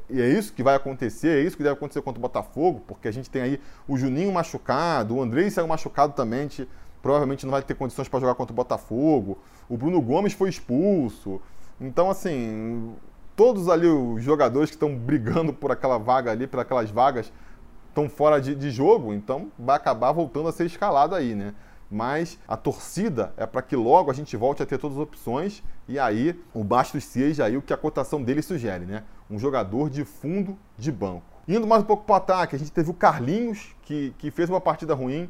[0.10, 3.08] e é isso que vai acontecer, é isso que deve acontecer contra o Botafogo, porque
[3.08, 6.70] a gente tem aí o Juninho machucado, o Andrei saiu machucado também, a gente
[7.02, 11.42] provavelmente não vai ter condições para jogar contra o Botafogo, o Bruno Gomes foi expulso.
[11.80, 12.96] Então, assim,
[13.36, 17.32] todos ali os jogadores que estão brigando por aquela vaga ali, por aquelas vagas,
[17.90, 21.54] estão fora de, de jogo, então vai acabar voltando a ser escalado aí, né?
[21.90, 25.64] Mas a torcida é para que logo a gente volte a ter todas as opções
[25.88, 29.04] e aí o Bastos seja aí o que a cotação dele sugere, né?
[29.30, 31.24] Um jogador de fundo de banco.
[31.48, 34.50] Indo mais um pouco para o ataque, a gente teve o Carlinhos, que, que fez
[34.50, 35.30] uma partida ruim.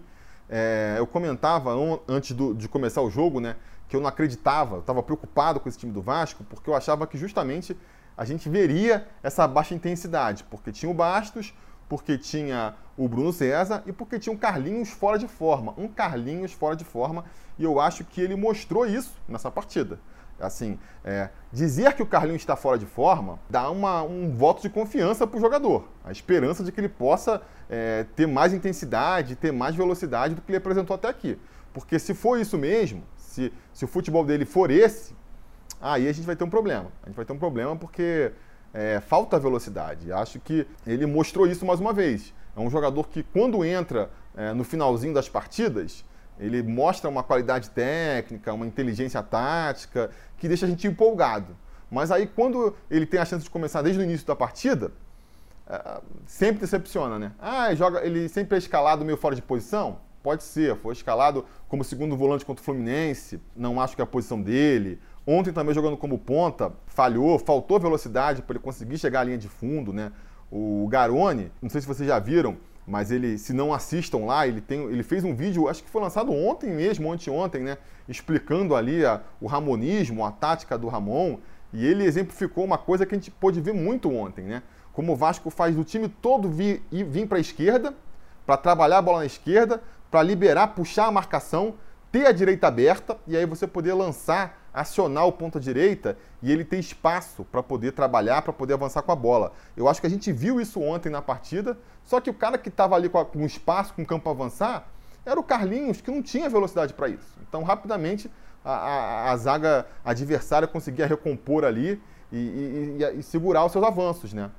[0.49, 1.71] É, eu comentava
[2.07, 3.55] antes do, de começar o jogo, né?
[3.87, 7.17] Que eu não acreditava, estava preocupado com esse time do Vasco, porque eu achava que
[7.17, 7.75] justamente
[8.15, 11.53] a gente veria essa baixa intensidade, porque tinha o Bastos,
[11.93, 15.75] porque tinha o Bruno César e porque tinha um Carlinhos fora de forma.
[15.77, 17.23] Um Carlinhos fora de forma.
[17.55, 19.99] E eu acho que ele mostrou isso nessa partida.
[20.39, 24.71] Assim, é, dizer que o Carlinhos está fora de forma dá uma, um voto de
[24.71, 25.87] confiança para o jogador.
[26.03, 30.49] A esperança de que ele possa é, ter mais intensidade, ter mais velocidade do que
[30.49, 31.39] ele apresentou até aqui.
[31.71, 35.15] Porque se for isso mesmo, se, se o futebol dele for esse,
[35.79, 36.91] aí a gente vai ter um problema.
[37.03, 38.31] A gente vai ter um problema porque
[38.73, 40.11] é, falta velocidade.
[40.11, 42.33] Acho que ele mostrou isso mais uma vez.
[42.55, 46.03] É um jogador que, quando entra é, no finalzinho das partidas,
[46.39, 51.55] ele mostra uma qualidade técnica, uma inteligência tática, que deixa a gente empolgado.
[51.89, 54.91] Mas aí, quando ele tem a chance de começar desde o início da partida,
[55.67, 57.31] é, sempre decepciona, né?
[57.39, 59.99] Ah, joga, ele sempre é escalado meio fora de posição?
[60.23, 64.07] Pode ser, foi escalado como segundo volante contra o Fluminense, não acho que é a
[64.07, 64.99] posição dele.
[65.25, 69.47] Ontem também jogando como ponta, falhou, faltou velocidade para ele conseguir chegar à linha de
[69.47, 70.11] fundo, né?
[70.51, 74.59] O Garone, não sei se vocês já viram, mas ele, se não assistam lá, ele,
[74.59, 77.77] tem, ele fez um vídeo, acho que foi lançado ontem mesmo, anteontem, né?
[78.07, 81.37] Explicando ali a, o ramonismo, a tática do Ramon.
[81.71, 84.61] E ele exemplificou uma coisa que a gente pôde ver muito ontem, né?
[84.91, 87.95] Como o Vasco faz o time todo vir, vir para a esquerda,
[88.45, 89.81] para trabalhar a bola na esquerda,
[90.11, 91.75] para liberar, puxar a marcação,
[92.11, 96.65] ter a direita aberta e aí você poder lançar acionar o ponta direita e ele
[96.65, 99.53] ter espaço para poder trabalhar, para poder avançar com a bola.
[99.77, 102.69] Eu acho que a gente viu isso ontem na partida, só que o cara que
[102.69, 104.87] estava ali com, a, com espaço, com campo a avançar,
[105.25, 107.37] era o Carlinhos, que não tinha velocidade para isso.
[107.47, 108.29] Então, rapidamente,
[108.65, 114.33] a, a, a, zaga adversária conseguia recompor ali e, e, e, segurar os seus avanços,
[114.33, 114.49] né?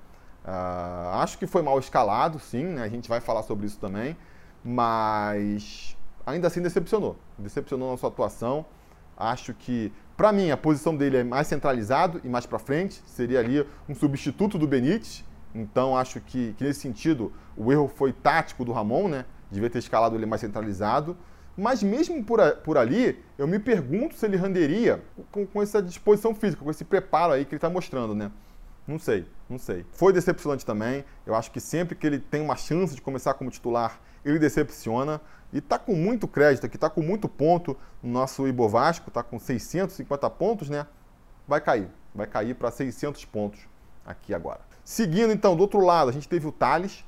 [0.45, 2.83] Uh, acho que foi mal escalado, sim, né?
[2.83, 4.15] a gente vai falar sobre isso também,
[4.63, 5.97] mas
[6.27, 7.17] ainda assim decepcionou.
[7.39, 8.67] Decepcionou na sua atuação.
[9.17, 13.41] Acho que para mim, a posição dele é mais centralizado e mais para frente, seria
[13.41, 15.25] ali um substituto do Benítez.
[15.55, 19.25] Então, acho que, que, nesse sentido o erro foi tático do Ramon, né?
[19.51, 21.17] Devia ter escalado ele mais centralizado.
[21.57, 25.81] Mas mesmo por, a, por ali, eu me pergunto se ele renderia com, com, essa
[25.81, 28.31] disposição física, com esse preparo aí que ele está mostrando, né?
[28.87, 29.87] Não sei, não sei.
[29.93, 31.05] Foi decepcionante também.
[31.25, 35.21] Eu acho que sempre que ele tem uma chance de começar como titular, ele decepciona.
[35.55, 39.39] E está com muito crédito aqui, está com muito ponto no nosso Ibovasco, está com
[39.39, 40.85] 650 pontos, né?
[41.47, 43.61] Vai cair, vai cair para 600 pontos
[44.05, 44.61] aqui agora.
[44.85, 47.05] Seguindo, então, do outro lado, a gente teve o Thales.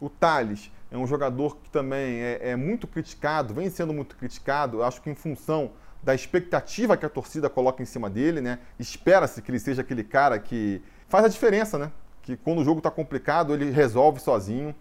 [0.00, 4.82] O Thales é um jogador que também é, é muito criticado, vem sendo muito criticado,
[4.84, 8.60] acho que em função da expectativa que a torcida coloca em cima dele, né?
[8.78, 11.90] Espera-se que ele seja aquele cara que faz a diferença, né?
[12.22, 14.72] Que quando o jogo está complicado, ele resolve sozinho.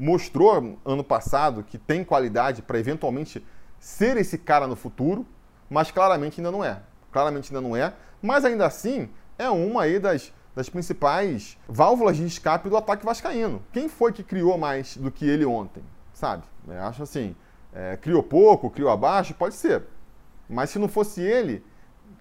[0.00, 3.44] Mostrou ano passado que tem qualidade para eventualmente
[3.78, 5.26] ser esse cara no futuro,
[5.68, 6.80] mas claramente ainda não é.
[7.12, 12.26] Claramente ainda não é, mas ainda assim é uma aí das das principais válvulas de
[12.26, 13.62] escape do ataque vascaíno.
[13.72, 15.82] Quem foi que criou mais do que ele ontem?
[16.12, 16.42] Sabe?
[16.66, 17.34] Eu acho assim,
[17.72, 19.84] é, criou pouco, criou abaixo, pode ser.
[20.48, 21.64] Mas se não fosse ele,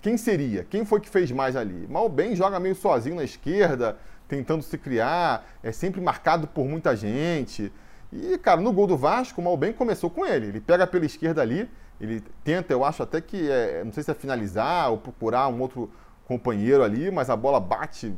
[0.01, 0.63] quem seria?
[0.63, 1.87] Quem foi que fez mais ali?
[1.87, 3.97] Mal bem joga meio sozinho na esquerda,
[4.29, 7.73] tentando se criar, é sempre marcado por muita gente.
[8.13, 10.47] E, cara, no gol do Vasco, o Malbem começou com ele.
[10.47, 14.11] Ele pega pela esquerda ali, ele tenta, eu acho até que, é, não sei se
[14.11, 15.91] é finalizar ou procurar um outro
[16.25, 18.13] companheiro ali, mas a bola bate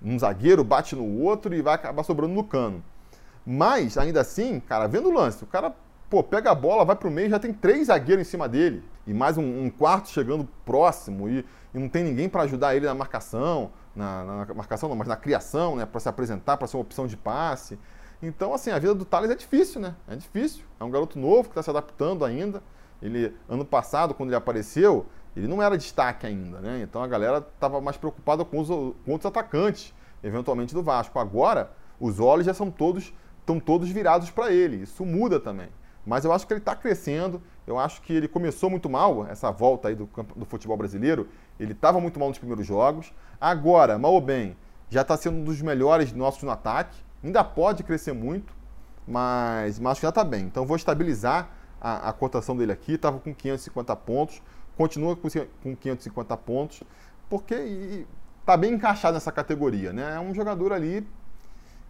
[0.00, 2.82] num zagueiro, bate no outro e vai acabar sobrando no cano.
[3.44, 5.74] Mas, ainda assim, cara, vendo o lance, o cara
[6.08, 8.84] pô, pega a bola, vai pro meio, já tem três zagueiros em cima dele.
[9.04, 11.44] E mais um, um quarto chegando próximo e,
[11.74, 15.16] e não tem ninguém para ajudar ele na marcação, na, na, marcação não, mas na
[15.16, 17.78] criação, né, para se apresentar, para ser uma opção de passe.
[18.22, 19.94] Então, assim, a vida do Thales é difícil, né?
[20.08, 20.64] É difícil.
[20.80, 22.62] É um garoto novo que está se adaptando ainda.
[23.02, 26.80] Ele, ano passado, quando ele apareceu, ele não era destaque ainda, né?
[26.82, 31.18] Então a galera estava mais preocupada com os, com outros atacantes, eventualmente do Vasco.
[31.18, 33.12] Agora, os olhos já são todos
[33.44, 34.82] estão todos virados para ele.
[34.82, 35.68] Isso muda também.
[36.06, 37.42] Mas eu acho que ele está crescendo.
[37.66, 41.28] Eu acho que ele começou muito mal, essa volta aí do, do futebol brasileiro.
[41.58, 43.12] Ele estava muito mal nos primeiros jogos.
[43.40, 44.56] Agora, mal ou bem,
[44.90, 46.96] já está sendo um dos melhores nossos no ataque.
[47.22, 48.52] Ainda pode crescer muito,
[49.08, 50.44] mas, mas acho que já está bem.
[50.44, 51.48] Então vou estabilizar
[51.80, 52.92] a, a cotação dele aqui.
[52.92, 54.42] Estava com 550 pontos
[54.76, 55.28] continua com
[55.76, 56.82] 550 pontos,
[57.28, 58.06] porque
[58.40, 59.92] está bem encaixado nessa categoria.
[59.92, 60.14] Né?
[60.16, 61.06] É um jogador ali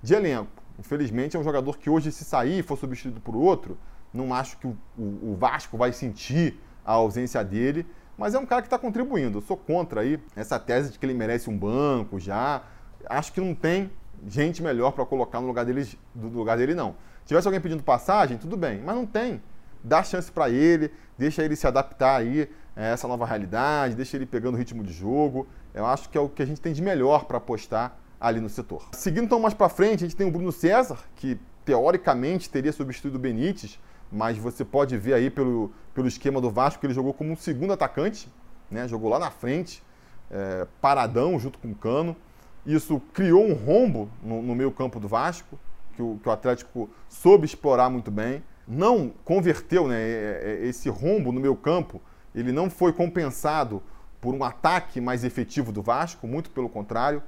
[0.03, 0.63] de elenco.
[0.79, 3.79] Infelizmente, é um jogador que hoje, se sair e for substituído por outro,
[4.15, 7.85] não acho que o, o, o Vasco vai sentir a ausência dele,
[8.17, 9.39] mas é um cara que está contribuindo.
[9.39, 12.63] Eu sou contra aí essa tese de que ele merece um banco já.
[13.07, 13.91] Acho que não tem
[14.29, 16.95] gente melhor para colocar no lugar, dele, do lugar dele, não.
[17.23, 19.43] Se tivesse alguém pedindo passagem, tudo bem, mas não tem.
[19.83, 24.27] Dá chance para ele, deixa ele se adaptar aí é, essa nova realidade, deixa ele
[24.27, 25.47] pegando o ritmo de jogo.
[25.75, 28.49] Eu acho que é o que a gente tem de melhor para apostar ali no
[28.49, 28.89] setor.
[28.93, 33.19] Seguindo então mais para frente, a gente tem o Bruno César, que teoricamente teria substituído
[33.19, 33.79] o Benítez,
[34.11, 37.37] mas você pode ver aí pelo, pelo esquema do Vasco que ele jogou como um
[37.37, 38.31] segundo atacante,
[38.71, 38.87] né?
[38.89, 39.83] jogou lá na frente,
[40.31, 42.17] é, paradão junto com o Cano.
[42.65, 45.59] Isso criou um rombo no, no meio campo do Vasco,
[45.95, 48.43] que o, que o Atlético soube explorar muito bem.
[48.67, 52.01] Não converteu né, é, é, esse rombo no meio campo
[52.35, 53.83] ele não foi compensado
[54.21, 57.23] por um ataque mais efetivo do Vasco, muito pelo contrário.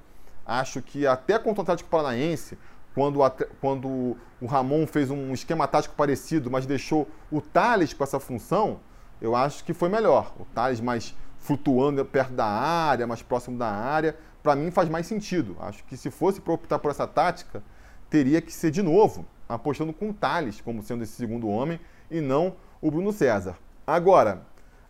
[0.44, 2.58] Acho que até contra o Atlético Paranaense,
[2.96, 3.20] quando,
[3.60, 8.80] quando o Ramon fez um esquema tático parecido, mas deixou o Thales com essa função,
[9.20, 10.32] eu acho que foi melhor.
[10.40, 15.06] O Thales mais flutuando perto da área, mais próximo da área, para mim faz mais
[15.06, 15.58] sentido.
[15.60, 17.62] Acho que se fosse para optar por essa tática,
[18.08, 21.78] teria que ser de novo apostando com o Thales como sendo esse segundo homem
[22.10, 23.58] e não o Bruno César.
[23.86, 24.40] Agora,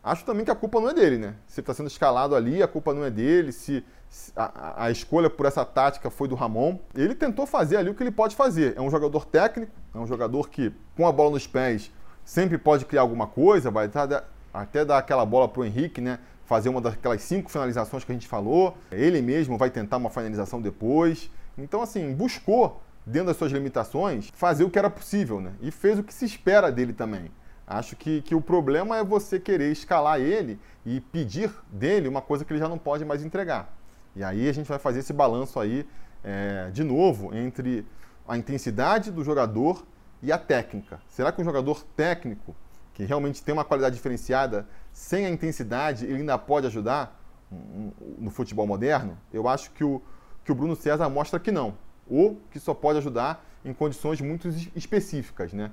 [0.07, 1.35] Acho também que a culpa não é dele, né?
[1.49, 3.51] Se está sendo escalado ali, a culpa não é dele.
[3.51, 3.85] Se
[4.37, 8.05] a, a, escolha por essa tática foi do Ramon, ele tentou fazer ali o que
[8.05, 8.75] ele pode fazer.
[8.77, 11.91] É um jogador técnico, é um jogador que, com a bola nos pés,
[12.25, 13.91] sempre pode criar alguma coisa, vai
[14.55, 16.21] até dar aquela bola para o Henrique, né?
[16.45, 18.79] Fazer uma daquelas cinco finalizações que a gente falou.
[18.93, 21.29] Ele mesmo vai tentar uma finalização depois.
[21.59, 25.51] Então, assim, buscou, dentro das suas limitações, fazer o que era possível, né?
[25.61, 27.29] E fez o que se espera dele também.
[27.67, 32.45] Acho que, que o problema é você querer escalar ele e pedir dele uma coisa
[32.45, 33.75] que ele já não pode mais entregar.
[34.15, 35.87] E aí a gente vai fazer esse balanço aí,
[36.23, 37.85] é, de novo, entre
[38.27, 39.85] a intensidade do jogador
[40.23, 41.01] e a técnica.
[41.09, 42.55] Será que um jogador técnico,
[42.95, 47.21] que realmente tem uma qualidade diferenciada, sem a intensidade, ele ainda pode ajudar
[48.19, 49.19] no futebol moderno?
[49.33, 50.01] Eu acho que o,
[50.45, 51.77] que o Bruno César mostra que não.
[52.09, 55.73] Ou que só pode ajudar em condições muito específicas, né?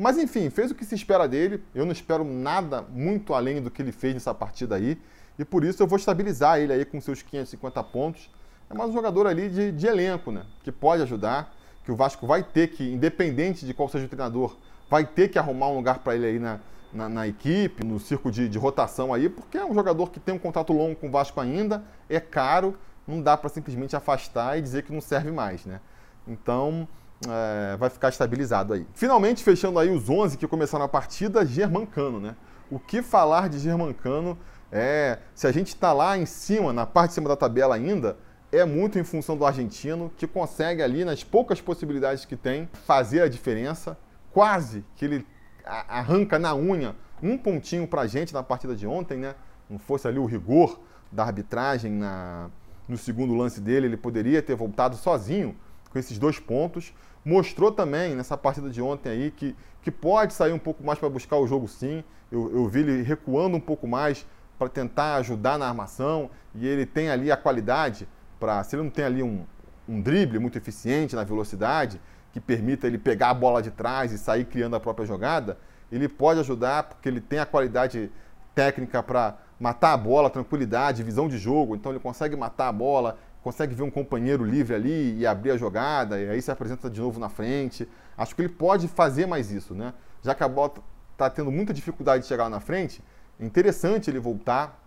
[0.00, 1.62] Mas enfim, fez o que se espera dele.
[1.74, 4.98] Eu não espero nada muito além do que ele fez nessa partida aí.
[5.38, 8.30] E por isso eu vou estabilizar ele aí com seus 550 pontos.
[8.70, 10.46] É mais um jogador ali de, de elenco, né?
[10.64, 11.54] Que pode ajudar.
[11.84, 14.56] Que o Vasco vai ter que, independente de qual seja o treinador,
[14.88, 16.60] vai ter que arrumar um lugar para ele aí na,
[16.94, 20.34] na, na, equipe, no circo de, de, rotação aí, porque é um jogador que tem
[20.34, 22.74] um contrato longo com o Vasco ainda, é caro,
[23.06, 25.78] não dá para simplesmente afastar e dizer que não serve mais, né?
[26.26, 26.88] Então,
[27.28, 28.86] é, vai ficar estabilizado aí.
[28.94, 32.36] Finalmente, fechando aí os 11 que começaram a partida, Germancano, né?
[32.70, 34.38] O que falar de Germancano
[34.72, 38.16] é, se a gente está lá em cima, na parte de cima da tabela ainda,
[38.52, 43.22] é muito em função do argentino, que consegue ali, nas poucas possibilidades que tem, fazer
[43.22, 43.96] a diferença.
[44.32, 45.26] Quase que ele
[45.64, 49.34] arranca na unha um pontinho pra gente na partida de ontem, né?
[49.68, 50.80] Não fosse ali o rigor
[51.12, 52.48] da arbitragem na,
[52.88, 55.56] no segundo lance dele, ele poderia ter voltado sozinho
[55.90, 56.94] com esses dois pontos.
[57.24, 61.08] Mostrou também nessa partida de ontem aí que, que pode sair um pouco mais para
[61.08, 62.02] buscar o jogo sim.
[62.30, 64.26] Eu, eu vi ele recuando um pouco mais
[64.58, 68.62] para tentar ajudar na armação e ele tem ali a qualidade para.
[68.64, 69.44] Se ele não tem ali um,
[69.88, 72.00] um drible muito eficiente na velocidade,
[72.32, 75.58] que permita ele pegar a bola de trás e sair criando a própria jogada,
[75.90, 78.10] ele pode ajudar porque ele tem a qualidade
[78.54, 81.74] técnica para matar a bola, tranquilidade, visão de jogo.
[81.74, 85.56] Então ele consegue matar a bola, consegue ver um companheiro livre ali e abrir a
[85.56, 87.88] jogada, e aí se apresenta de novo na frente.
[88.16, 89.94] Acho que ele pode fazer mais isso, né?
[90.22, 90.74] Já que a bola
[91.12, 93.02] está tendo muita dificuldade de chegar lá na frente,
[93.38, 94.78] é interessante ele voltar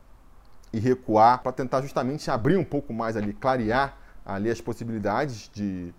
[0.71, 5.93] e recuar para tentar justamente abrir um pouco mais ali, clarear ali as possibilidades de,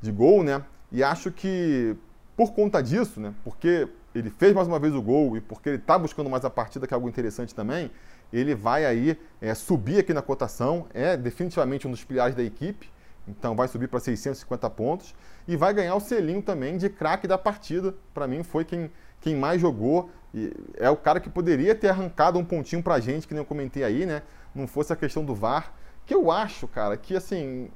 [0.00, 0.62] de gol, né?
[0.90, 1.96] E acho que
[2.36, 3.34] por conta disso, né?
[3.44, 6.50] Porque ele fez mais uma vez o gol e porque ele está buscando mais a
[6.50, 7.90] partida, que é algo interessante também,
[8.32, 12.90] ele vai aí é, subir aqui na cotação, é definitivamente um dos pilares da equipe,
[13.26, 15.14] então vai subir para 650 pontos
[15.48, 17.94] e vai ganhar o selinho também de craque da partida.
[18.12, 22.38] Para mim foi quem, quem mais jogou e é o cara que poderia ter arrancado
[22.38, 24.22] um pontinho para a gente, que nem eu comentei aí, né?
[24.54, 25.72] Não fosse a questão do VAR,
[26.04, 27.70] que eu acho, cara, que assim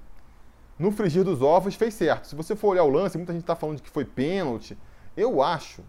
[0.79, 2.27] no frigir dos ovos fez certo.
[2.27, 4.79] Se você for olhar o lance, muita gente está falando que foi pênalti.
[5.17, 5.83] Eu acho,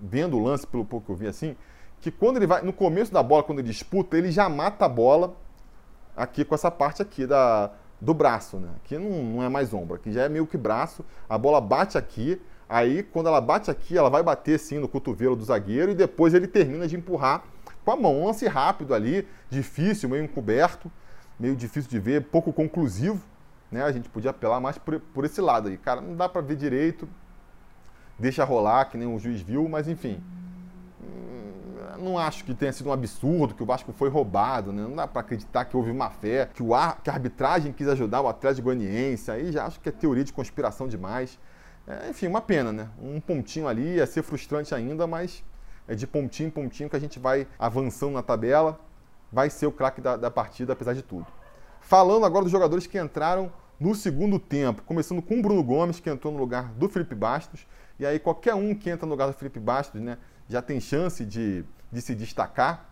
[0.00, 1.56] vendo o lance pelo pouco que eu vi assim,
[2.02, 4.88] que quando ele vai, no começo da bola, quando ele disputa, ele já mata a
[4.88, 5.36] bola
[6.16, 8.68] aqui com essa parte aqui da, do braço, né?
[8.84, 11.96] Aqui não, não é mais ombro, aqui já é meio que braço, a bola bate
[11.96, 15.94] aqui, aí quando ela bate aqui, ela vai bater sim no cotovelo do zagueiro e
[15.94, 17.44] depois ele termina de empurrar
[17.84, 18.20] com a mão.
[18.20, 20.90] Um lance rápido ali, difícil, meio encoberto,
[21.38, 23.22] meio difícil de ver, pouco conclusivo,
[23.70, 23.84] né?
[23.84, 25.78] A gente podia apelar mais por, por esse lado aí.
[25.78, 27.08] Cara, não dá para ver direito,
[28.18, 30.20] deixa rolar, que nem o juiz viu, mas enfim.
[31.98, 34.82] Não acho que tenha sido um absurdo, que o Vasco foi roubado, né?
[34.82, 37.88] Não dá para acreditar que houve má fé, que, o ar, que a arbitragem quis
[37.88, 39.30] ajudar o Atlético Goianiense.
[39.30, 41.38] Aí já acho que é teoria de conspiração demais.
[41.86, 42.88] É, enfim, uma pena, né?
[43.00, 45.44] Um pontinho ali ia ser frustrante ainda, mas
[45.88, 48.78] é de pontinho em pontinho que a gente vai avançando na tabela.
[49.30, 51.26] Vai ser o craque da, da partida, apesar de tudo.
[51.80, 56.08] Falando agora dos jogadores que entraram no segundo tempo, começando com o Bruno Gomes, que
[56.08, 57.66] entrou no lugar do Felipe Bastos.
[57.98, 60.18] E aí qualquer um que entra no lugar do Felipe Bastos, né,
[60.48, 62.90] já tem chance de, de se destacar,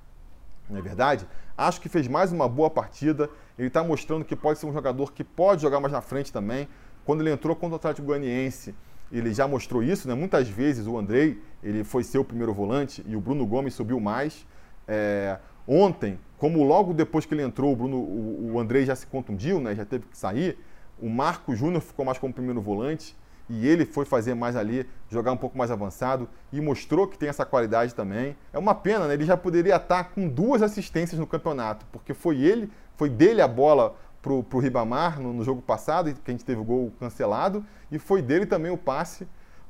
[0.68, 1.26] não é verdade?
[1.56, 3.28] Acho que fez mais uma boa partida.
[3.58, 6.68] Ele está mostrando que pode ser um jogador que pode jogar mais na frente também.
[7.04, 8.74] Quando ele entrou contra o Atlético Goianiense,
[9.10, 10.14] ele já mostrou isso, né?
[10.14, 14.46] Muitas vezes o Andrei ele foi o primeiro volante e o Bruno Gomes subiu mais.
[14.86, 19.06] É, ontem, como logo depois que ele entrou, o, Bruno, o, o Andrei já se
[19.06, 19.74] contundiu, né?
[19.74, 20.58] Já teve que sair.
[20.98, 23.16] O Marco Júnior ficou mais como primeiro volante
[23.50, 27.28] e ele foi fazer mais ali, jogar um pouco mais avançado e mostrou que tem
[27.28, 28.36] essa qualidade também.
[28.52, 29.14] É uma pena, né?
[29.14, 33.48] Ele já poderia estar com duas assistências no campeonato, porque foi ele, foi dele a
[33.48, 37.66] bola pro, pro Ribamar no, no jogo passado, que a gente teve o gol cancelado,
[37.90, 39.26] e foi dele também o passe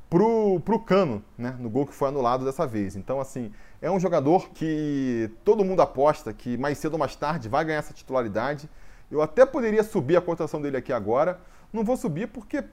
[0.07, 1.55] pro, pro Cano, né?
[1.57, 2.95] No gol que foi anulado dessa vez.
[2.95, 7.49] Então, assim, é um jogador que todo mundo aposta que mais cedo ou mais tarde
[7.49, 8.69] vai ganhar essa titularidade.
[9.09, 11.39] Eu até poderia subir a cotação dele aqui agora.
[11.73, 12.63] Não vou subir porque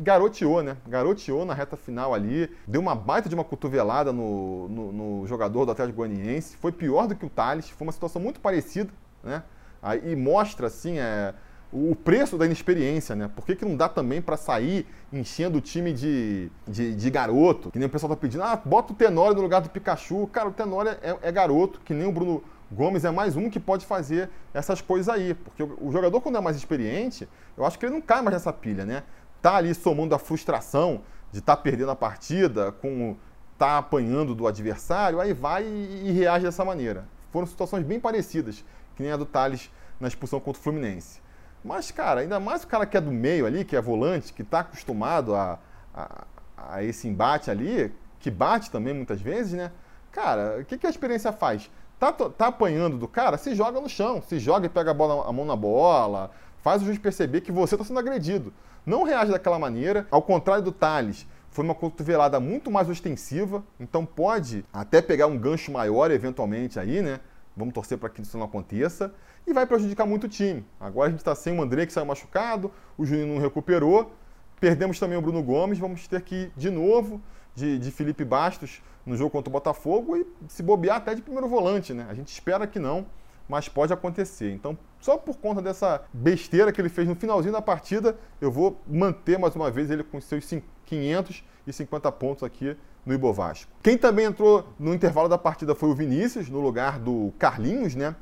[0.00, 0.76] garoteou, né?
[0.88, 5.66] Garoteou na reta final ali, deu uma baita de uma cotovelada no, no, no jogador
[5.66, 8.90] do Atlético Goianiense, foi pior do que o Thales, foi uma situação muito parecida,
[9.22, 9.42] né?
[9.82, 11.34] Aí, e mostra, assim, é,
[11.72, 13.30] o preço da inexperiência, né?
[13.34, 17.70] Por que, que não dá também para sair enchendo o time de, de, de, garoto?
[17.70, 20.26] Que nem o pessoal tá pedindo, ah, bota o Tenório no lugar do Pikachu.
[20.28, 23.58] Cara, o Tenório é, é garoto, que nem o Bruno Gomes é mais um que
[23.58, 25.34] pode fazer essas coisas aí.
[25.34, 28.52] Porque o, jogador, quando é mais experiente, eu acho que ele não cai mais nessa
[28.52, 29.02] pilha, né?
[29.40, 33.16] Tá ali somando a frustração de estar tá perdendo a partida, com
[33.60, 37.06] tá apanhando do adversário, aí vai e, reage dessa maneira.
[37.30, 38.64] Foram situações bem parecidas,
[38.96, 41.20] que nem a do Thales na expulsão contra o Fluminense.
[41.62, 44.40] Mas, cara, ainda mais o cara que é do meio ali, que é volante, que
[44.40, 45.58] está acostumado a,
[45.94, 46.24] a,
[46.56, 49.70] a, esse embate ali, que bate também muitas vezes, né?
[50.10, 51.70] Cara, o que, que a experiência faz?
[51.98, 55.28] Tá, tá apanhando do cara, se joga no chão, se joga e pega a, bola,
[55.28, 56.30] a mão na bola,
[56.62, 60.06] faz o juiz perceber que você está sendo agredido não reage daquela maneira.
[60.10, 65.36] Ao contrário do Thales, foi uma cotovelada muito mais ostensiva, então pode até pegar um
[65.36, 67.20] gancho maior eventualmente aí, né?
[67.56, 69.12] Vamos torcer para que isso não aconteça.
[69.46, 70.64] E vai prejudicar muito o time.
[70.78, 74.12] Agora a gente está sem o André que saiu machucado, o Juninho não recuperou.
[74.60, 77.20] Perdemos também o Bruno Gomes, vamos ter que ir de novo
[77.54, 81.48] de, de Felipe Bastos no jogo contra o Botafogo e se bobear até de primeiro
[81.48, 82.06] volante, né?
[82.08, 83.06] A gente espera que não,
[83.50, 84.52] mas pode acontecer.
[84.52, 88.80] Então, só por conta dessa besteira que ele fez no finalzinho da partida, eu vou
[88.86, 90.48] manter mais uma vez ele com seus
[90.86, 93.68] 550 pontos aqui no Ibovasco.
[93.82, 98.14] Quem também entrou no intervalo da partida foi o Vinícius, no lugar do Carlinhos, né?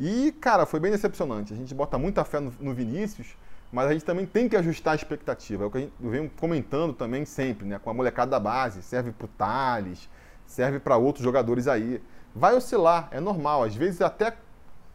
[0.00, 1.52] E, cara, foi bem decepcionante.
[1.52, 3.36] A gente bota muita fé no, no Vinícius,
[3.70, 5.62] mas a gente também tem que ajustar a expectativa.
[5.62, 7.78] É o que a gente vem comentando também sempre, né?
[7.78, 10.10] Com a molecada da base, serve para Thales,
[10.44, 12.02] serve para outros jogadores aí.
[12.34, 13.62] Vai oscilar, é normal.
[13.62, 14.34] Às vezes até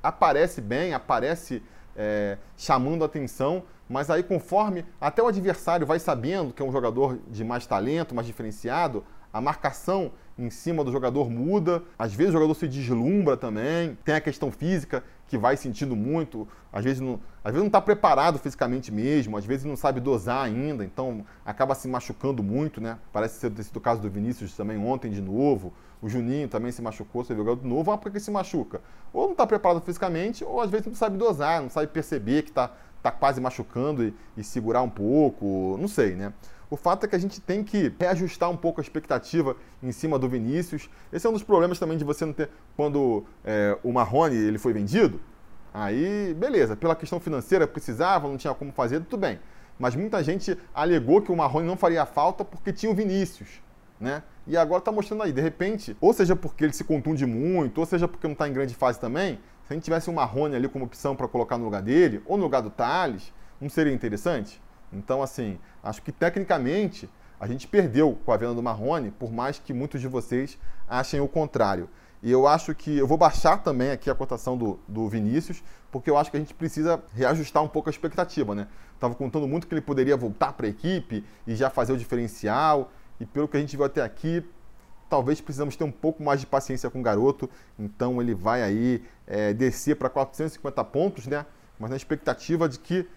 [0.08, 1.62] aparece bem, aparece
[1.96, 7.20] é, chamando atenção, mas aí conforme até o adversário vai sabendo que é um jogador
[7.30, 9.04] de mais talento, mais diferenciado,
[9.34, 14.16] a marcação em cima do jogador muda, às vezes o jogador se deslumbra também, tem
[14.16, 18.40] a questão física que vai sentindo muito, às vezes não, às vezes não está preparado
[18.40, 22.98] fisicamente mesmo, às vezes não sabe dosar ainda, então acaba se machucando muito, né?
[23.12, 27.24] Parece ser, o caso do Vinícius também ontem de novo, o Juninho também se machucou,
[27.24, 28.82] você viu de novo, ah, por que se machuca?
[29.12, 32.50] Ou não está preparado fisicamente, ou às vezes não sabe dosar, não sabe perceber que
[32.50, 32.72] está
[33.02, 36.34] tá quase machucando e, e segurar um pouco, não sei, né?
[36.70, 40.20] O fato é que a gente tem que reajustar um pouco a expectativa em cima
[40.20, 40.90] do Vinícius.
[41.14, 42.50] Esse é um dos problemas também de você não ter.
[42.76, 45.22] Quando é, o Marrone ele foi vendido,
[45.74, 49.40] aí beleza, pela questão financeira precisava, não tinha como fazer, tudo bem.
[49.80, 53.62] Mas muita gente alegou que o Marrone não faria falta porque tinha o Vinícius.
[54.00, 54.22] Né?
[54.46, 57.86] E agora está mostrando aí, de repente, ou seja porque ele se contunde muito, ou
[57.86, 60.70] seja porque não está em grande fase também, se a gente tivesse o Marrone ali
[60.70, 64.62] como opção para colocar no lugar dele, ou no lugar do Thales, não seria interessante?
[64.94, 69.60] Então, assim, acho que tecnicamente a gente perdeu com a venda do Marrone, por mais
[69.60, 71.90] que muitos de vocês achem o contrário.
[72.24, 76.10] E eu acho que eu vou baixar também aqui a cotação do, do Vinícius, porque
[76.10, 78.68] eu acho que a gente precisa reajustar um pouco a expectativa, né?
[78.94, 82.92] Estava contando muito que ele poderia voltar para a equipe e já fazer o diferencial.
[83.20, 84.44] E pelo que a gente viu até aqui,
[85.10, 87.50] talvez precisamos ter um pouco mais de paciência com o garoto.
[87.78, 91.46] Então ele vai aí é, descer para 450 pontos, né?
[91.80, 93.08] Mas na expectativa de que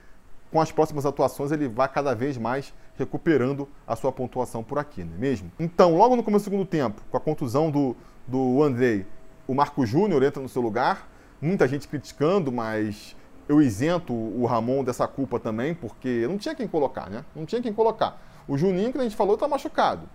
[0.51, 5.05] com as próximas atuações ele vai cada vez mais recuperando a sua pontuação por aqui,
[5.05, 5.51] não é mesmo?
[5.59, 7.96] Então, logo no começo do segundo tempo, com a contusão do,
[8.26, 9.07] do Andrei,
[9.46, 11.09] o Marco Júnior entra no seu lugar,
[11.40, 13.16] muita gente criticando, mas
[13.48, 17.24] eu isento o Ramon dessa culpa também, porque não tinha quem colocar, né?
[17.34, 18.20] Não tinha quem colocar.
[18.47, 20.09] O Juninho, que a gente falou, está machucado.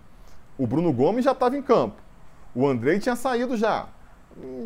[0.57, 2.01] O Bruno Gomes já estava em campo.
[2.53, 3.88] O Andrei tinha saído já.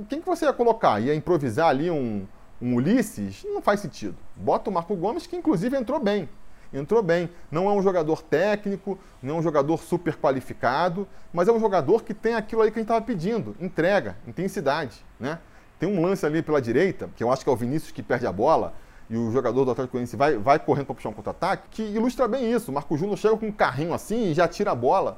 [0.07, 0.99] Quem que você ia colocar?
[0.99, 2.27] Ia improvisar ali um,
[2.61, 4.15] um Ulisses, não faz sentido.
[4.35, 6.29] Bota o Marco Gomes, que inclusive entrou bem.
[6.71, 7.29] Entrou bem.
[7.51, 12.03] Não é um jogador técnico, não é um jogador super qualificado, mas é um jogador
[12.03, 15.03] que tem aquilo aí que a gente estava pedindo: entrega, intensidade.
[15.19, 15.39] Né?
[15.79, 18.27] Tem um lance ali pela direita, que eu acho que é o Vinícius que perde
[18.27, 18.73] a bola,
[19.09, 22.27] e o jogador do Atlético Goianiense vai, vai correndo para puxar um contra-ataque, que ilustra
[22.27, 22.69] bem isso.
[22.69, 25.17] O Marco Júnior chega com um carrinho assim e já tira a bola.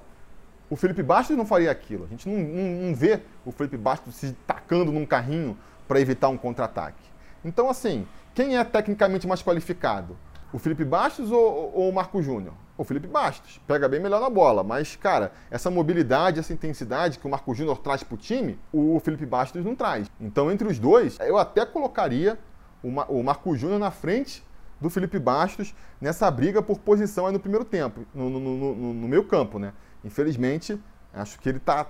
[0.69, 2.05] O Felipe Bastos não faria aquilo.
[2.05, 6.29] A gente não, não, não vê o Felipe Bastos se tacando num carrinho para evitar
[6.29, 7.03] um contra-ataque.
[7.43, 10.15] Então, assim, quem é tecnicamente mais qualificado?
[10.53, 12.53] O Felipe Bastos ou, ou o Marco Júnior?
[12.77, 13.59] O Felipe Bastos.
[13.67, 14.63] Pega bem melhor na bola.
[14.63, 18.97] Mas, cara, essa mobilidade, essa intensidade que o Marco Júnior traz para o time, o
[19.01, 20.09] Felipe Bastos não traz.
[20.19, 22.39] Então, entre os dois, eu até colocaria
[22.83, 24.43] o, Marco Júnior na frente
[24.79, 29.07] do Felipe Bastos nessa briga por posição aí no primeiro tempo, no, no, no, no
[29.07, 29.73] meio campo, né?
[30.03, 30.81] Infelizmente,
[31.13, 31.87] acho que ele está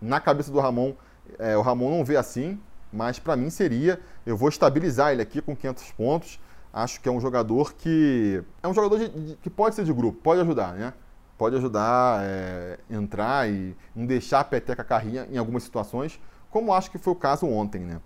[0.00, 0.94] na cabeça do Ramon.
[1.38, 2.60] É, o Ramon não vê assim
[2.94, 6.40] mas para mim seria, eu vou estabilizar ele aqui com 500 pontos.
[6.72, 9.92] Acho que é um jogador que é um jogador de, de, que pode ser de
[9.92, 10.94] grupo, pode ajudar, né?
[11.36, 16.90] Pode ajudar é, entrar e não deixar a peteca carrinha em algumas situações, como acho
[16.90, 18.00] que foi o caso ontem, né?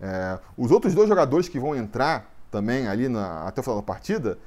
[0.00, 3.82] É, os outros dois jogadores que vão entrar também ali na, até o final da
[3.82, 4.38] partida,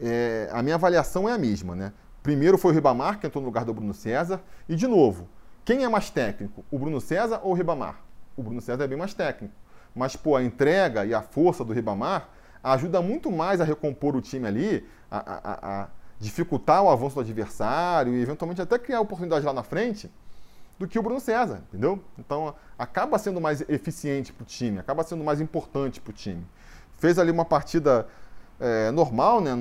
[0.00, 1.92] é, a minha avaliação é a mesma, né?
[2.22, 5.28] Primeiro foi o Ribamar, que entrou no lugar do Bruno César, e de novo,
[5.64, 7.96] quem é mais técnico, o Bruno César ou o Ribamar?
[8.40, 9.54] o Bruno César é bem mais técnico.
[9.94, 12.28] Mas, pô, a entrega e a força do Ribamar
[12.62, 15.88] ajuda muito mais a recompor o time ali, a, a, a
[16.18, 20.10] dificultar o avanço do adversário e eventualmente até criar oportunidade lá na frente
[20.78, 22.02] do que o Bruno César, entendeu?
[22.18, 26.46] Então acaba sendo mais eficiente para o time, acaba sendo mais importante para o time.
[26.96, 28.06] Fez ali uma partida
[28.58, 29.52] é, normal, né?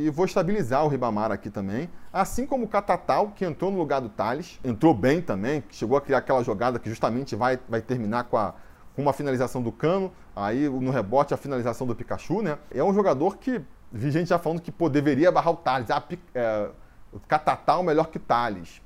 [0.00, 1.88] E vou estabilizar o Ribamar aqui também.
[2.12, 6.00] Assim como o Catatal, que entrou no lugar do Thales, entrou bem também, chegou a
[6.00, 8.52] criar aquela jogada que justamente vai, vai terminar com, a,
[8.96, 12.58] com uma finalização do Cano, aí no rebote a finalização do Pikachu, né?
[12.72, 13.62] É um jogador que
[13.92, 15.92] vi gente já falando que pô, deveria barrar o Thales.
[15.92, 16.02] Ah,
[16.34, 16.70] é,
[17.12, 18.82] o Catatal melhor que Thales.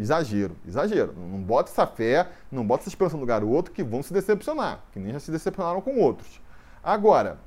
[0.00, 1.14] Exagero, exagero.
[1.14, 4.98] Não bota essa fé, não bota essa esperança no garoto que vão se decepcionar, que
[4.98, 6.40] nem já se decepcionaram com outros.
[6.82, 7.38] Agora,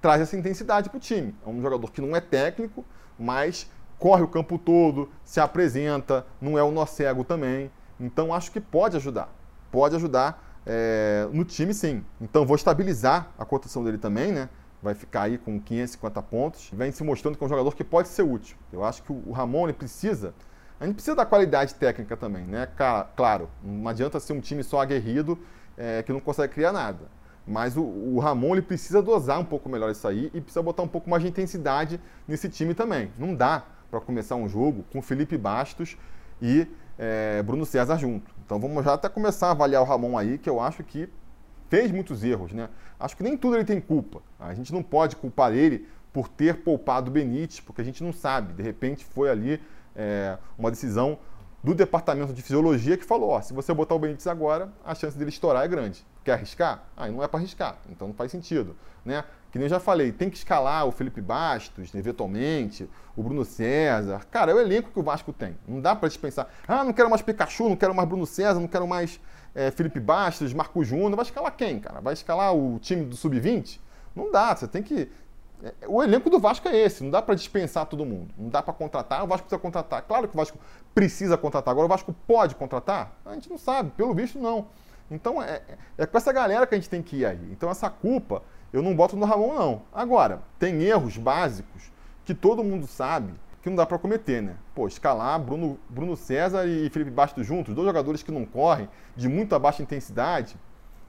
[0.00, 1.34] traz essa intensidade para o time.
[1.44, 2.84] É um jogador que não é técnico,
[3.18, 3.68] mas
[3.98, 7.68] corre o campo todo, se apresenta, não é o nó cego também.
[7.98, 9.28] Então acho que pode ajudar.
[9.70, 12.04] Pode ajudar é, no time sim.
[12.20, 14.48] Então vou estabilizar a cotação dele também, né?
[14.80, 16.70] Vai ficar aí com 550 pontos.
[16.72, 18.56] Vem se mostrando que é um jogador que pode ser útil.
[18.72, 20.32] Eu acho que o Ramon ele precisa.
[20.82, 22.66] A gente precisa da qualidade técnica também, né?
[23.14, 25.38] Claro, não adianta ser um time só aguerrido
[25.78, 27.06] é, que não consegue criar nada.
[27.46, 30.82] Mas o, o, Ramon ele precisa dosar um pouco melhor isso aí e precisa botar
[30.82, 33.12] um pouco mais de intensidade nesse time também.
[33.16, 35.96] Não dá para começar um jogo com Felipe Bastos
[36.40, 36.66] e
[36.98, 38.34] é, Bruno César junto.
[38.44, 41.08] Então vamos já até começar a avaliar o Ramon aí, que eu acho que
[41.68, 42.68] fez muitos erros, né?
[42.98, 44.20] Acho que nem tudo ele tem culpa.
[44.36, 48.12] A gente não pode culpar ele por ter poupado o Benítez, porque a gente não
[48.12, 48.52] sabe.
[48.52, 49.60] De repente foi ali
[49.94, 51.18] é, uma decisão
[51.62, 55.16] do departamento de fisiologia que falou: ó, se você botar o Benítez agora, a chance
[55.16, 56.04] dele estourar é grande.
[56.24, 56.84] Quer arriscar?
[56.96, 58.76] Aí ah, não é para arriscar, então não faz sentido.
[59.04, 59.24] Né?
[59.50, 64.24] Que nem eu já falei, tem que escalar o Felipe Bastos, eventualmente, o Bruno César.
[64.30, 65.56] Cara, é o elenco que o Vasco tem.
[65.68, 66.48] Não dá para dispensar.
[66.66, 69.20] Ah, não quero mais Pikachu, não quero mais Bruno César, não quero mais
[69.54, 71.16] é, Felipe Bastos, Marco Júnior.
[71.16, 72.00] Vai escalar quem, cara?
[72.00, 73.78] Vai escalar o time do Sub-20?
[74.14, 75.10] Não dá, você tem que.
[75.62, 78.34] É, o elenco do Vasco é esse, não dá para dispensar todo mundo.
[78.36, 80.02] Não dá para contratar, o Vasco precisa contratar.
[80.02, 80.58] Claro que o Vasco
[80.94, 81.72] precisa contratar.
[81.72, 83.16] Agora, o Vasco pode contratar?
[83.24, 84.66] A gente não sabe, pelo visto, não.
[85.10, 85.62] Então, é,
[85.96, 87.48] é com essa galera que a gente tem que ir aí.
[87.52, 88.42] Então, essa culpa
[88.72, 89.82] eu não boto no Ramon, não.
[89.92, 91.92] Agora, tem erros básicos
[92.24, 94.56] que todo mundo sabe que não dá para cometer, né?
[94.74, 99.28] Pô, escalar Bruno, Bruno César e Felipe Bastos juntos, dois jogadores que não correm, de
[99.28, 100.56] muito baixa intensidade,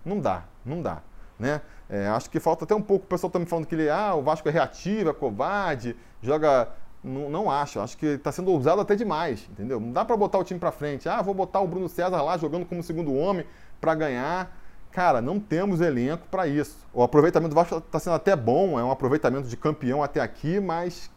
[0.06, 1.02] não dá, não dá,
[1.40, 1.62] né?
[1.94, 4.16] É, acho que falta até um pouco, o pessoal tá me falando que ele, ah,
[4.16, 6.70] o Vasco é reativo, é covarde, joga...
[7.04, 9.80] Não, não acho, acho que está sendo ousado até demais, entendeu?
[9.80, 11.08] Não dá para botar o time para frente.
[11.08, 13.46] Ah, vou botar o Bruno César lá jogando como segundo homem
[13.80, 14.58] para ganhar.
[14.90, 16.78] Cara, não temos elenco para isso.
[16.92, 20.60] O aproveitamento do Vasco está sendo até bom, é um aproveitamento de campeão até aqui,
[20.60, 21.12] mas,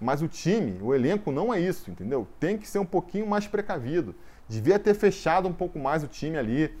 [0.00, 2.26] mas o time, o elenco não é isso, entendeu?
[2.40, 4.14] Tem que ser um pouquinho mais precavido.
[4.48, 6.74] Devia ter fechado um pouco mais o time ali.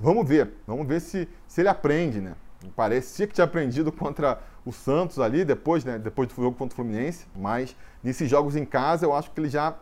[0.00, 2.32] Vamos ver, vamos ver se, se ele aprende, né?
[2.74, 5.98] Parecia que tinha aprendido contra o Santos ali, depois, né?
[5.98, 9.48] Depois do jogo contra o Fluminense, mas nesses jogos em casa eu acho que ele
[9.48, 9.74] já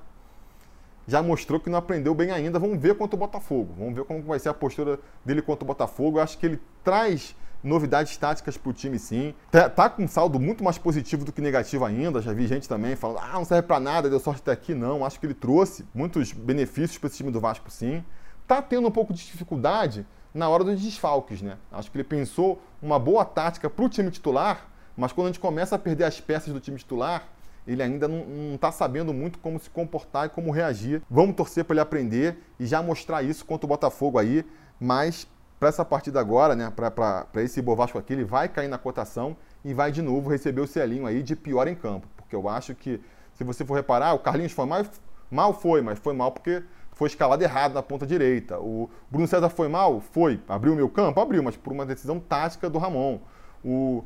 [1.07, 2.59] já mostrou que não aprendeu bem ainda.
[2.59, 3.75] Vamos ver contra o Botafogo.
[3.79, 6.18] Vamos ver como vai ser a postura dele contra o Botafogo.
[6.18, 9.35] Eu acho que ele traz novidades táticas para o time, sim.
[9.51, 12.20] Tá, tá, com um saldo muito mais positivo do que negativo ainda.
[12.20, 14.75] Já vi gente também falando, ah, não serve para nada, deu sorte até aqui.
[14.75, 18.05] Não, acho que ele trouxe muitos benefícios para esse time do Vasco, sim.
[18.47, 21.57] Tá tendo um pouco de dificuldade na hora dos desfalques, né?
[21.70, 25.41] Acho que ele pensou uma boa tática para o time titular, mas quando a gente
[25.41, 27.28] começa a perder as peças do time titular,
[27.66, 31.01] ele ainda não está sabendo muito como se comportar e como reagir.
[31.09, 34.45] Vamos torcer para ele aprender e já mostrar isso contra o Botafogo aí,
[34.78, 35.26] mas
[35.59, 39.72] para essa partida agora, né, para esse Bovasco aqui, ele vai cair na cotação e
[39.72, 43.01] vai de novo receber o selinho aí de pior em campo, porque eu acho que,
[43.32, 44.85] se você for reparar, o Carlinhos foi mal,
[45.30, 46.62] mal foi, mas foi mal porque
[46.95, 48.59] foi escalado errado na ponta direita.
[48.59, 50.01] O Bruno César foi mal?
[50.01, 50.40] Foi.
[50.49, 51.20] Abriu o meu campo?
[51.20, 53.18] Abriu, mas por uma decisão tática do Ramon.
[53.64, 54.05] O,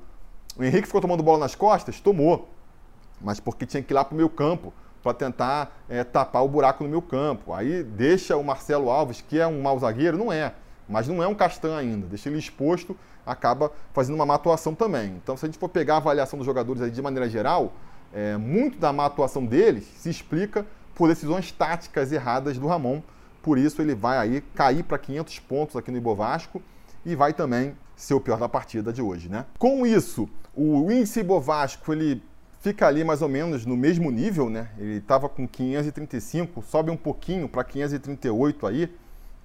[0.57, 2.01] o Henrique ficou tomando bola nas costas?
[2.01, 2.49] Tomou
[3.21, 4.73] mas porque tinha que ir lá para o meu campo
[5.03, 7.53] para tentar é, tapar o buraco no meu campo.
[7.53, 10.55] Aí deixa o Marcelo Alves, que é um mau zagueiro, não é,
[10.89, 15.15] mas não é um Castan ainda, deixa ele exposto, acaba fazendo uma má atuação também.
[15.23, 17.73] Então, se a gente for pegar a avaliação dos jogadores aí de maneira geral,
[18.13, 20.67] é, muito da má atuação deles se explica
[20.99, 23.01] por decisões táticas erradas do Ramon.
[23.41, 26.61] Por isso, ele vai aí cair para 500 pontos aqui no Ibovasco
[27.07, 29.47] e vai também ser o pior da partida de hoje, né?
[29.59, 32.21] Com isso, o índice Ibovasco ele
[32.61, 34.71] fica ali mais ou menos no mesmo nível, né?
[34.77, 38.93] Ele estava com 535, sobe um pouquinho para 538 aí,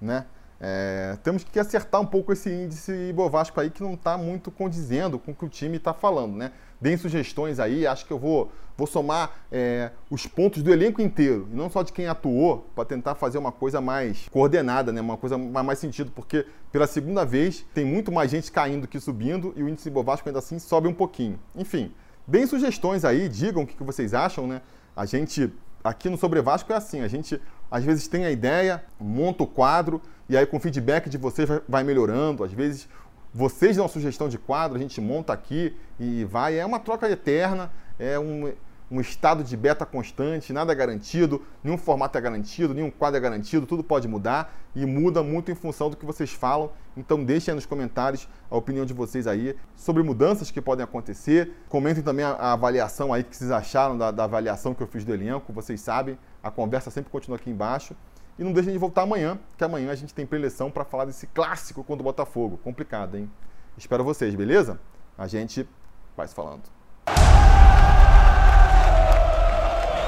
[0.00, 0.26] né?
[0.66, 5.18] É, temos que acertar um pouco esse índice Ibovasco aí que não está muito condizendo
[5.18, 6.52] com o que o time está falando, né?
[6.80, 11.46] Deem sugestões aí, acho que eu vou, vou somar é, os pontos do elenco inteiro,
[11.52, 15.02] e não só de quem atuou, para tentar fazer uma coisa mais coordenada, né?
[15.02, 18.98] Uma coisa mais, mais sentido, porque pela segunda vez tem muito mais gente caindo que
[18.98, 21.38] subindo e o índice Ibovasco ainda assim sobe um pouquinho.
[21.54, 21.92] Enfim,
[22.26, 24.62] Deem sugestões aí, digam o que vocês acham, né?
[24.96, 25.52] A gente,
[25.82, 27.40] aqui no Sobre Vasco é assim, a gente
[27.74, 31.48] às vezes tem a ideia, monta o quadro, e aí com o feedback de vocês
[31.68, 32.44] vai melhorando.
[32.44, 32.88] Às vezes
[33.32, 36.56] vocês dão sugestão de quadro, a gente monta aqui e vai.
[36.56, 38.52] É uma troca eterna, é um,
[38.88, 43.20] um estado de beta constante, nada é garantido, nenhum formato é garantido, nenhum quadro é
[43.20, 46.70] garantido, tudo pode mudar e muda muito em função do que vocês falam.
[46.96, 51.50] Então deixem aí nos comentários a opinião de vocês aí sobre mudanças que podem acontecer.
[51.68, 55.04] Comentem também a, a avaliação aí que vocês acharam da, da avaliação que eu fiz
[55.04, 55.52] do elenco.
[55.52, 57.96] Vocês sabem, a conversa sempre continua aqui embaixo.
[58.38, 61.26] E não deixem de voltar amanhã, que amanhã a gente tem preleção para falar desse
[61.28, 62.58] clássico contra o Botafogo.
[62.62, 63.30] Complicado, hein?
[63.78, 64.78] Espero vocês, beleza?
[65.16, 65.66] A gente
[66.14, 66.62] vai se falando.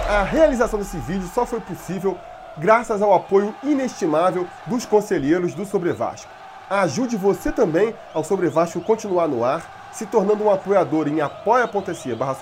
[0.08, 2.18] A realização desse vídeo só foi possível
[2.58, 6.30] graças ao apoio inestimável dos conselheiros do Sobre Vasco.
[6.68, 12.14] Ajude você também ao Sobre Vasco continuar no ar, se tornando um apoiador em apoia.se
[12.14, 12.36] barra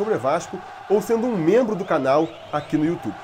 [0.91, 3.15] ou sendo um membro do canal aqui no YouTube.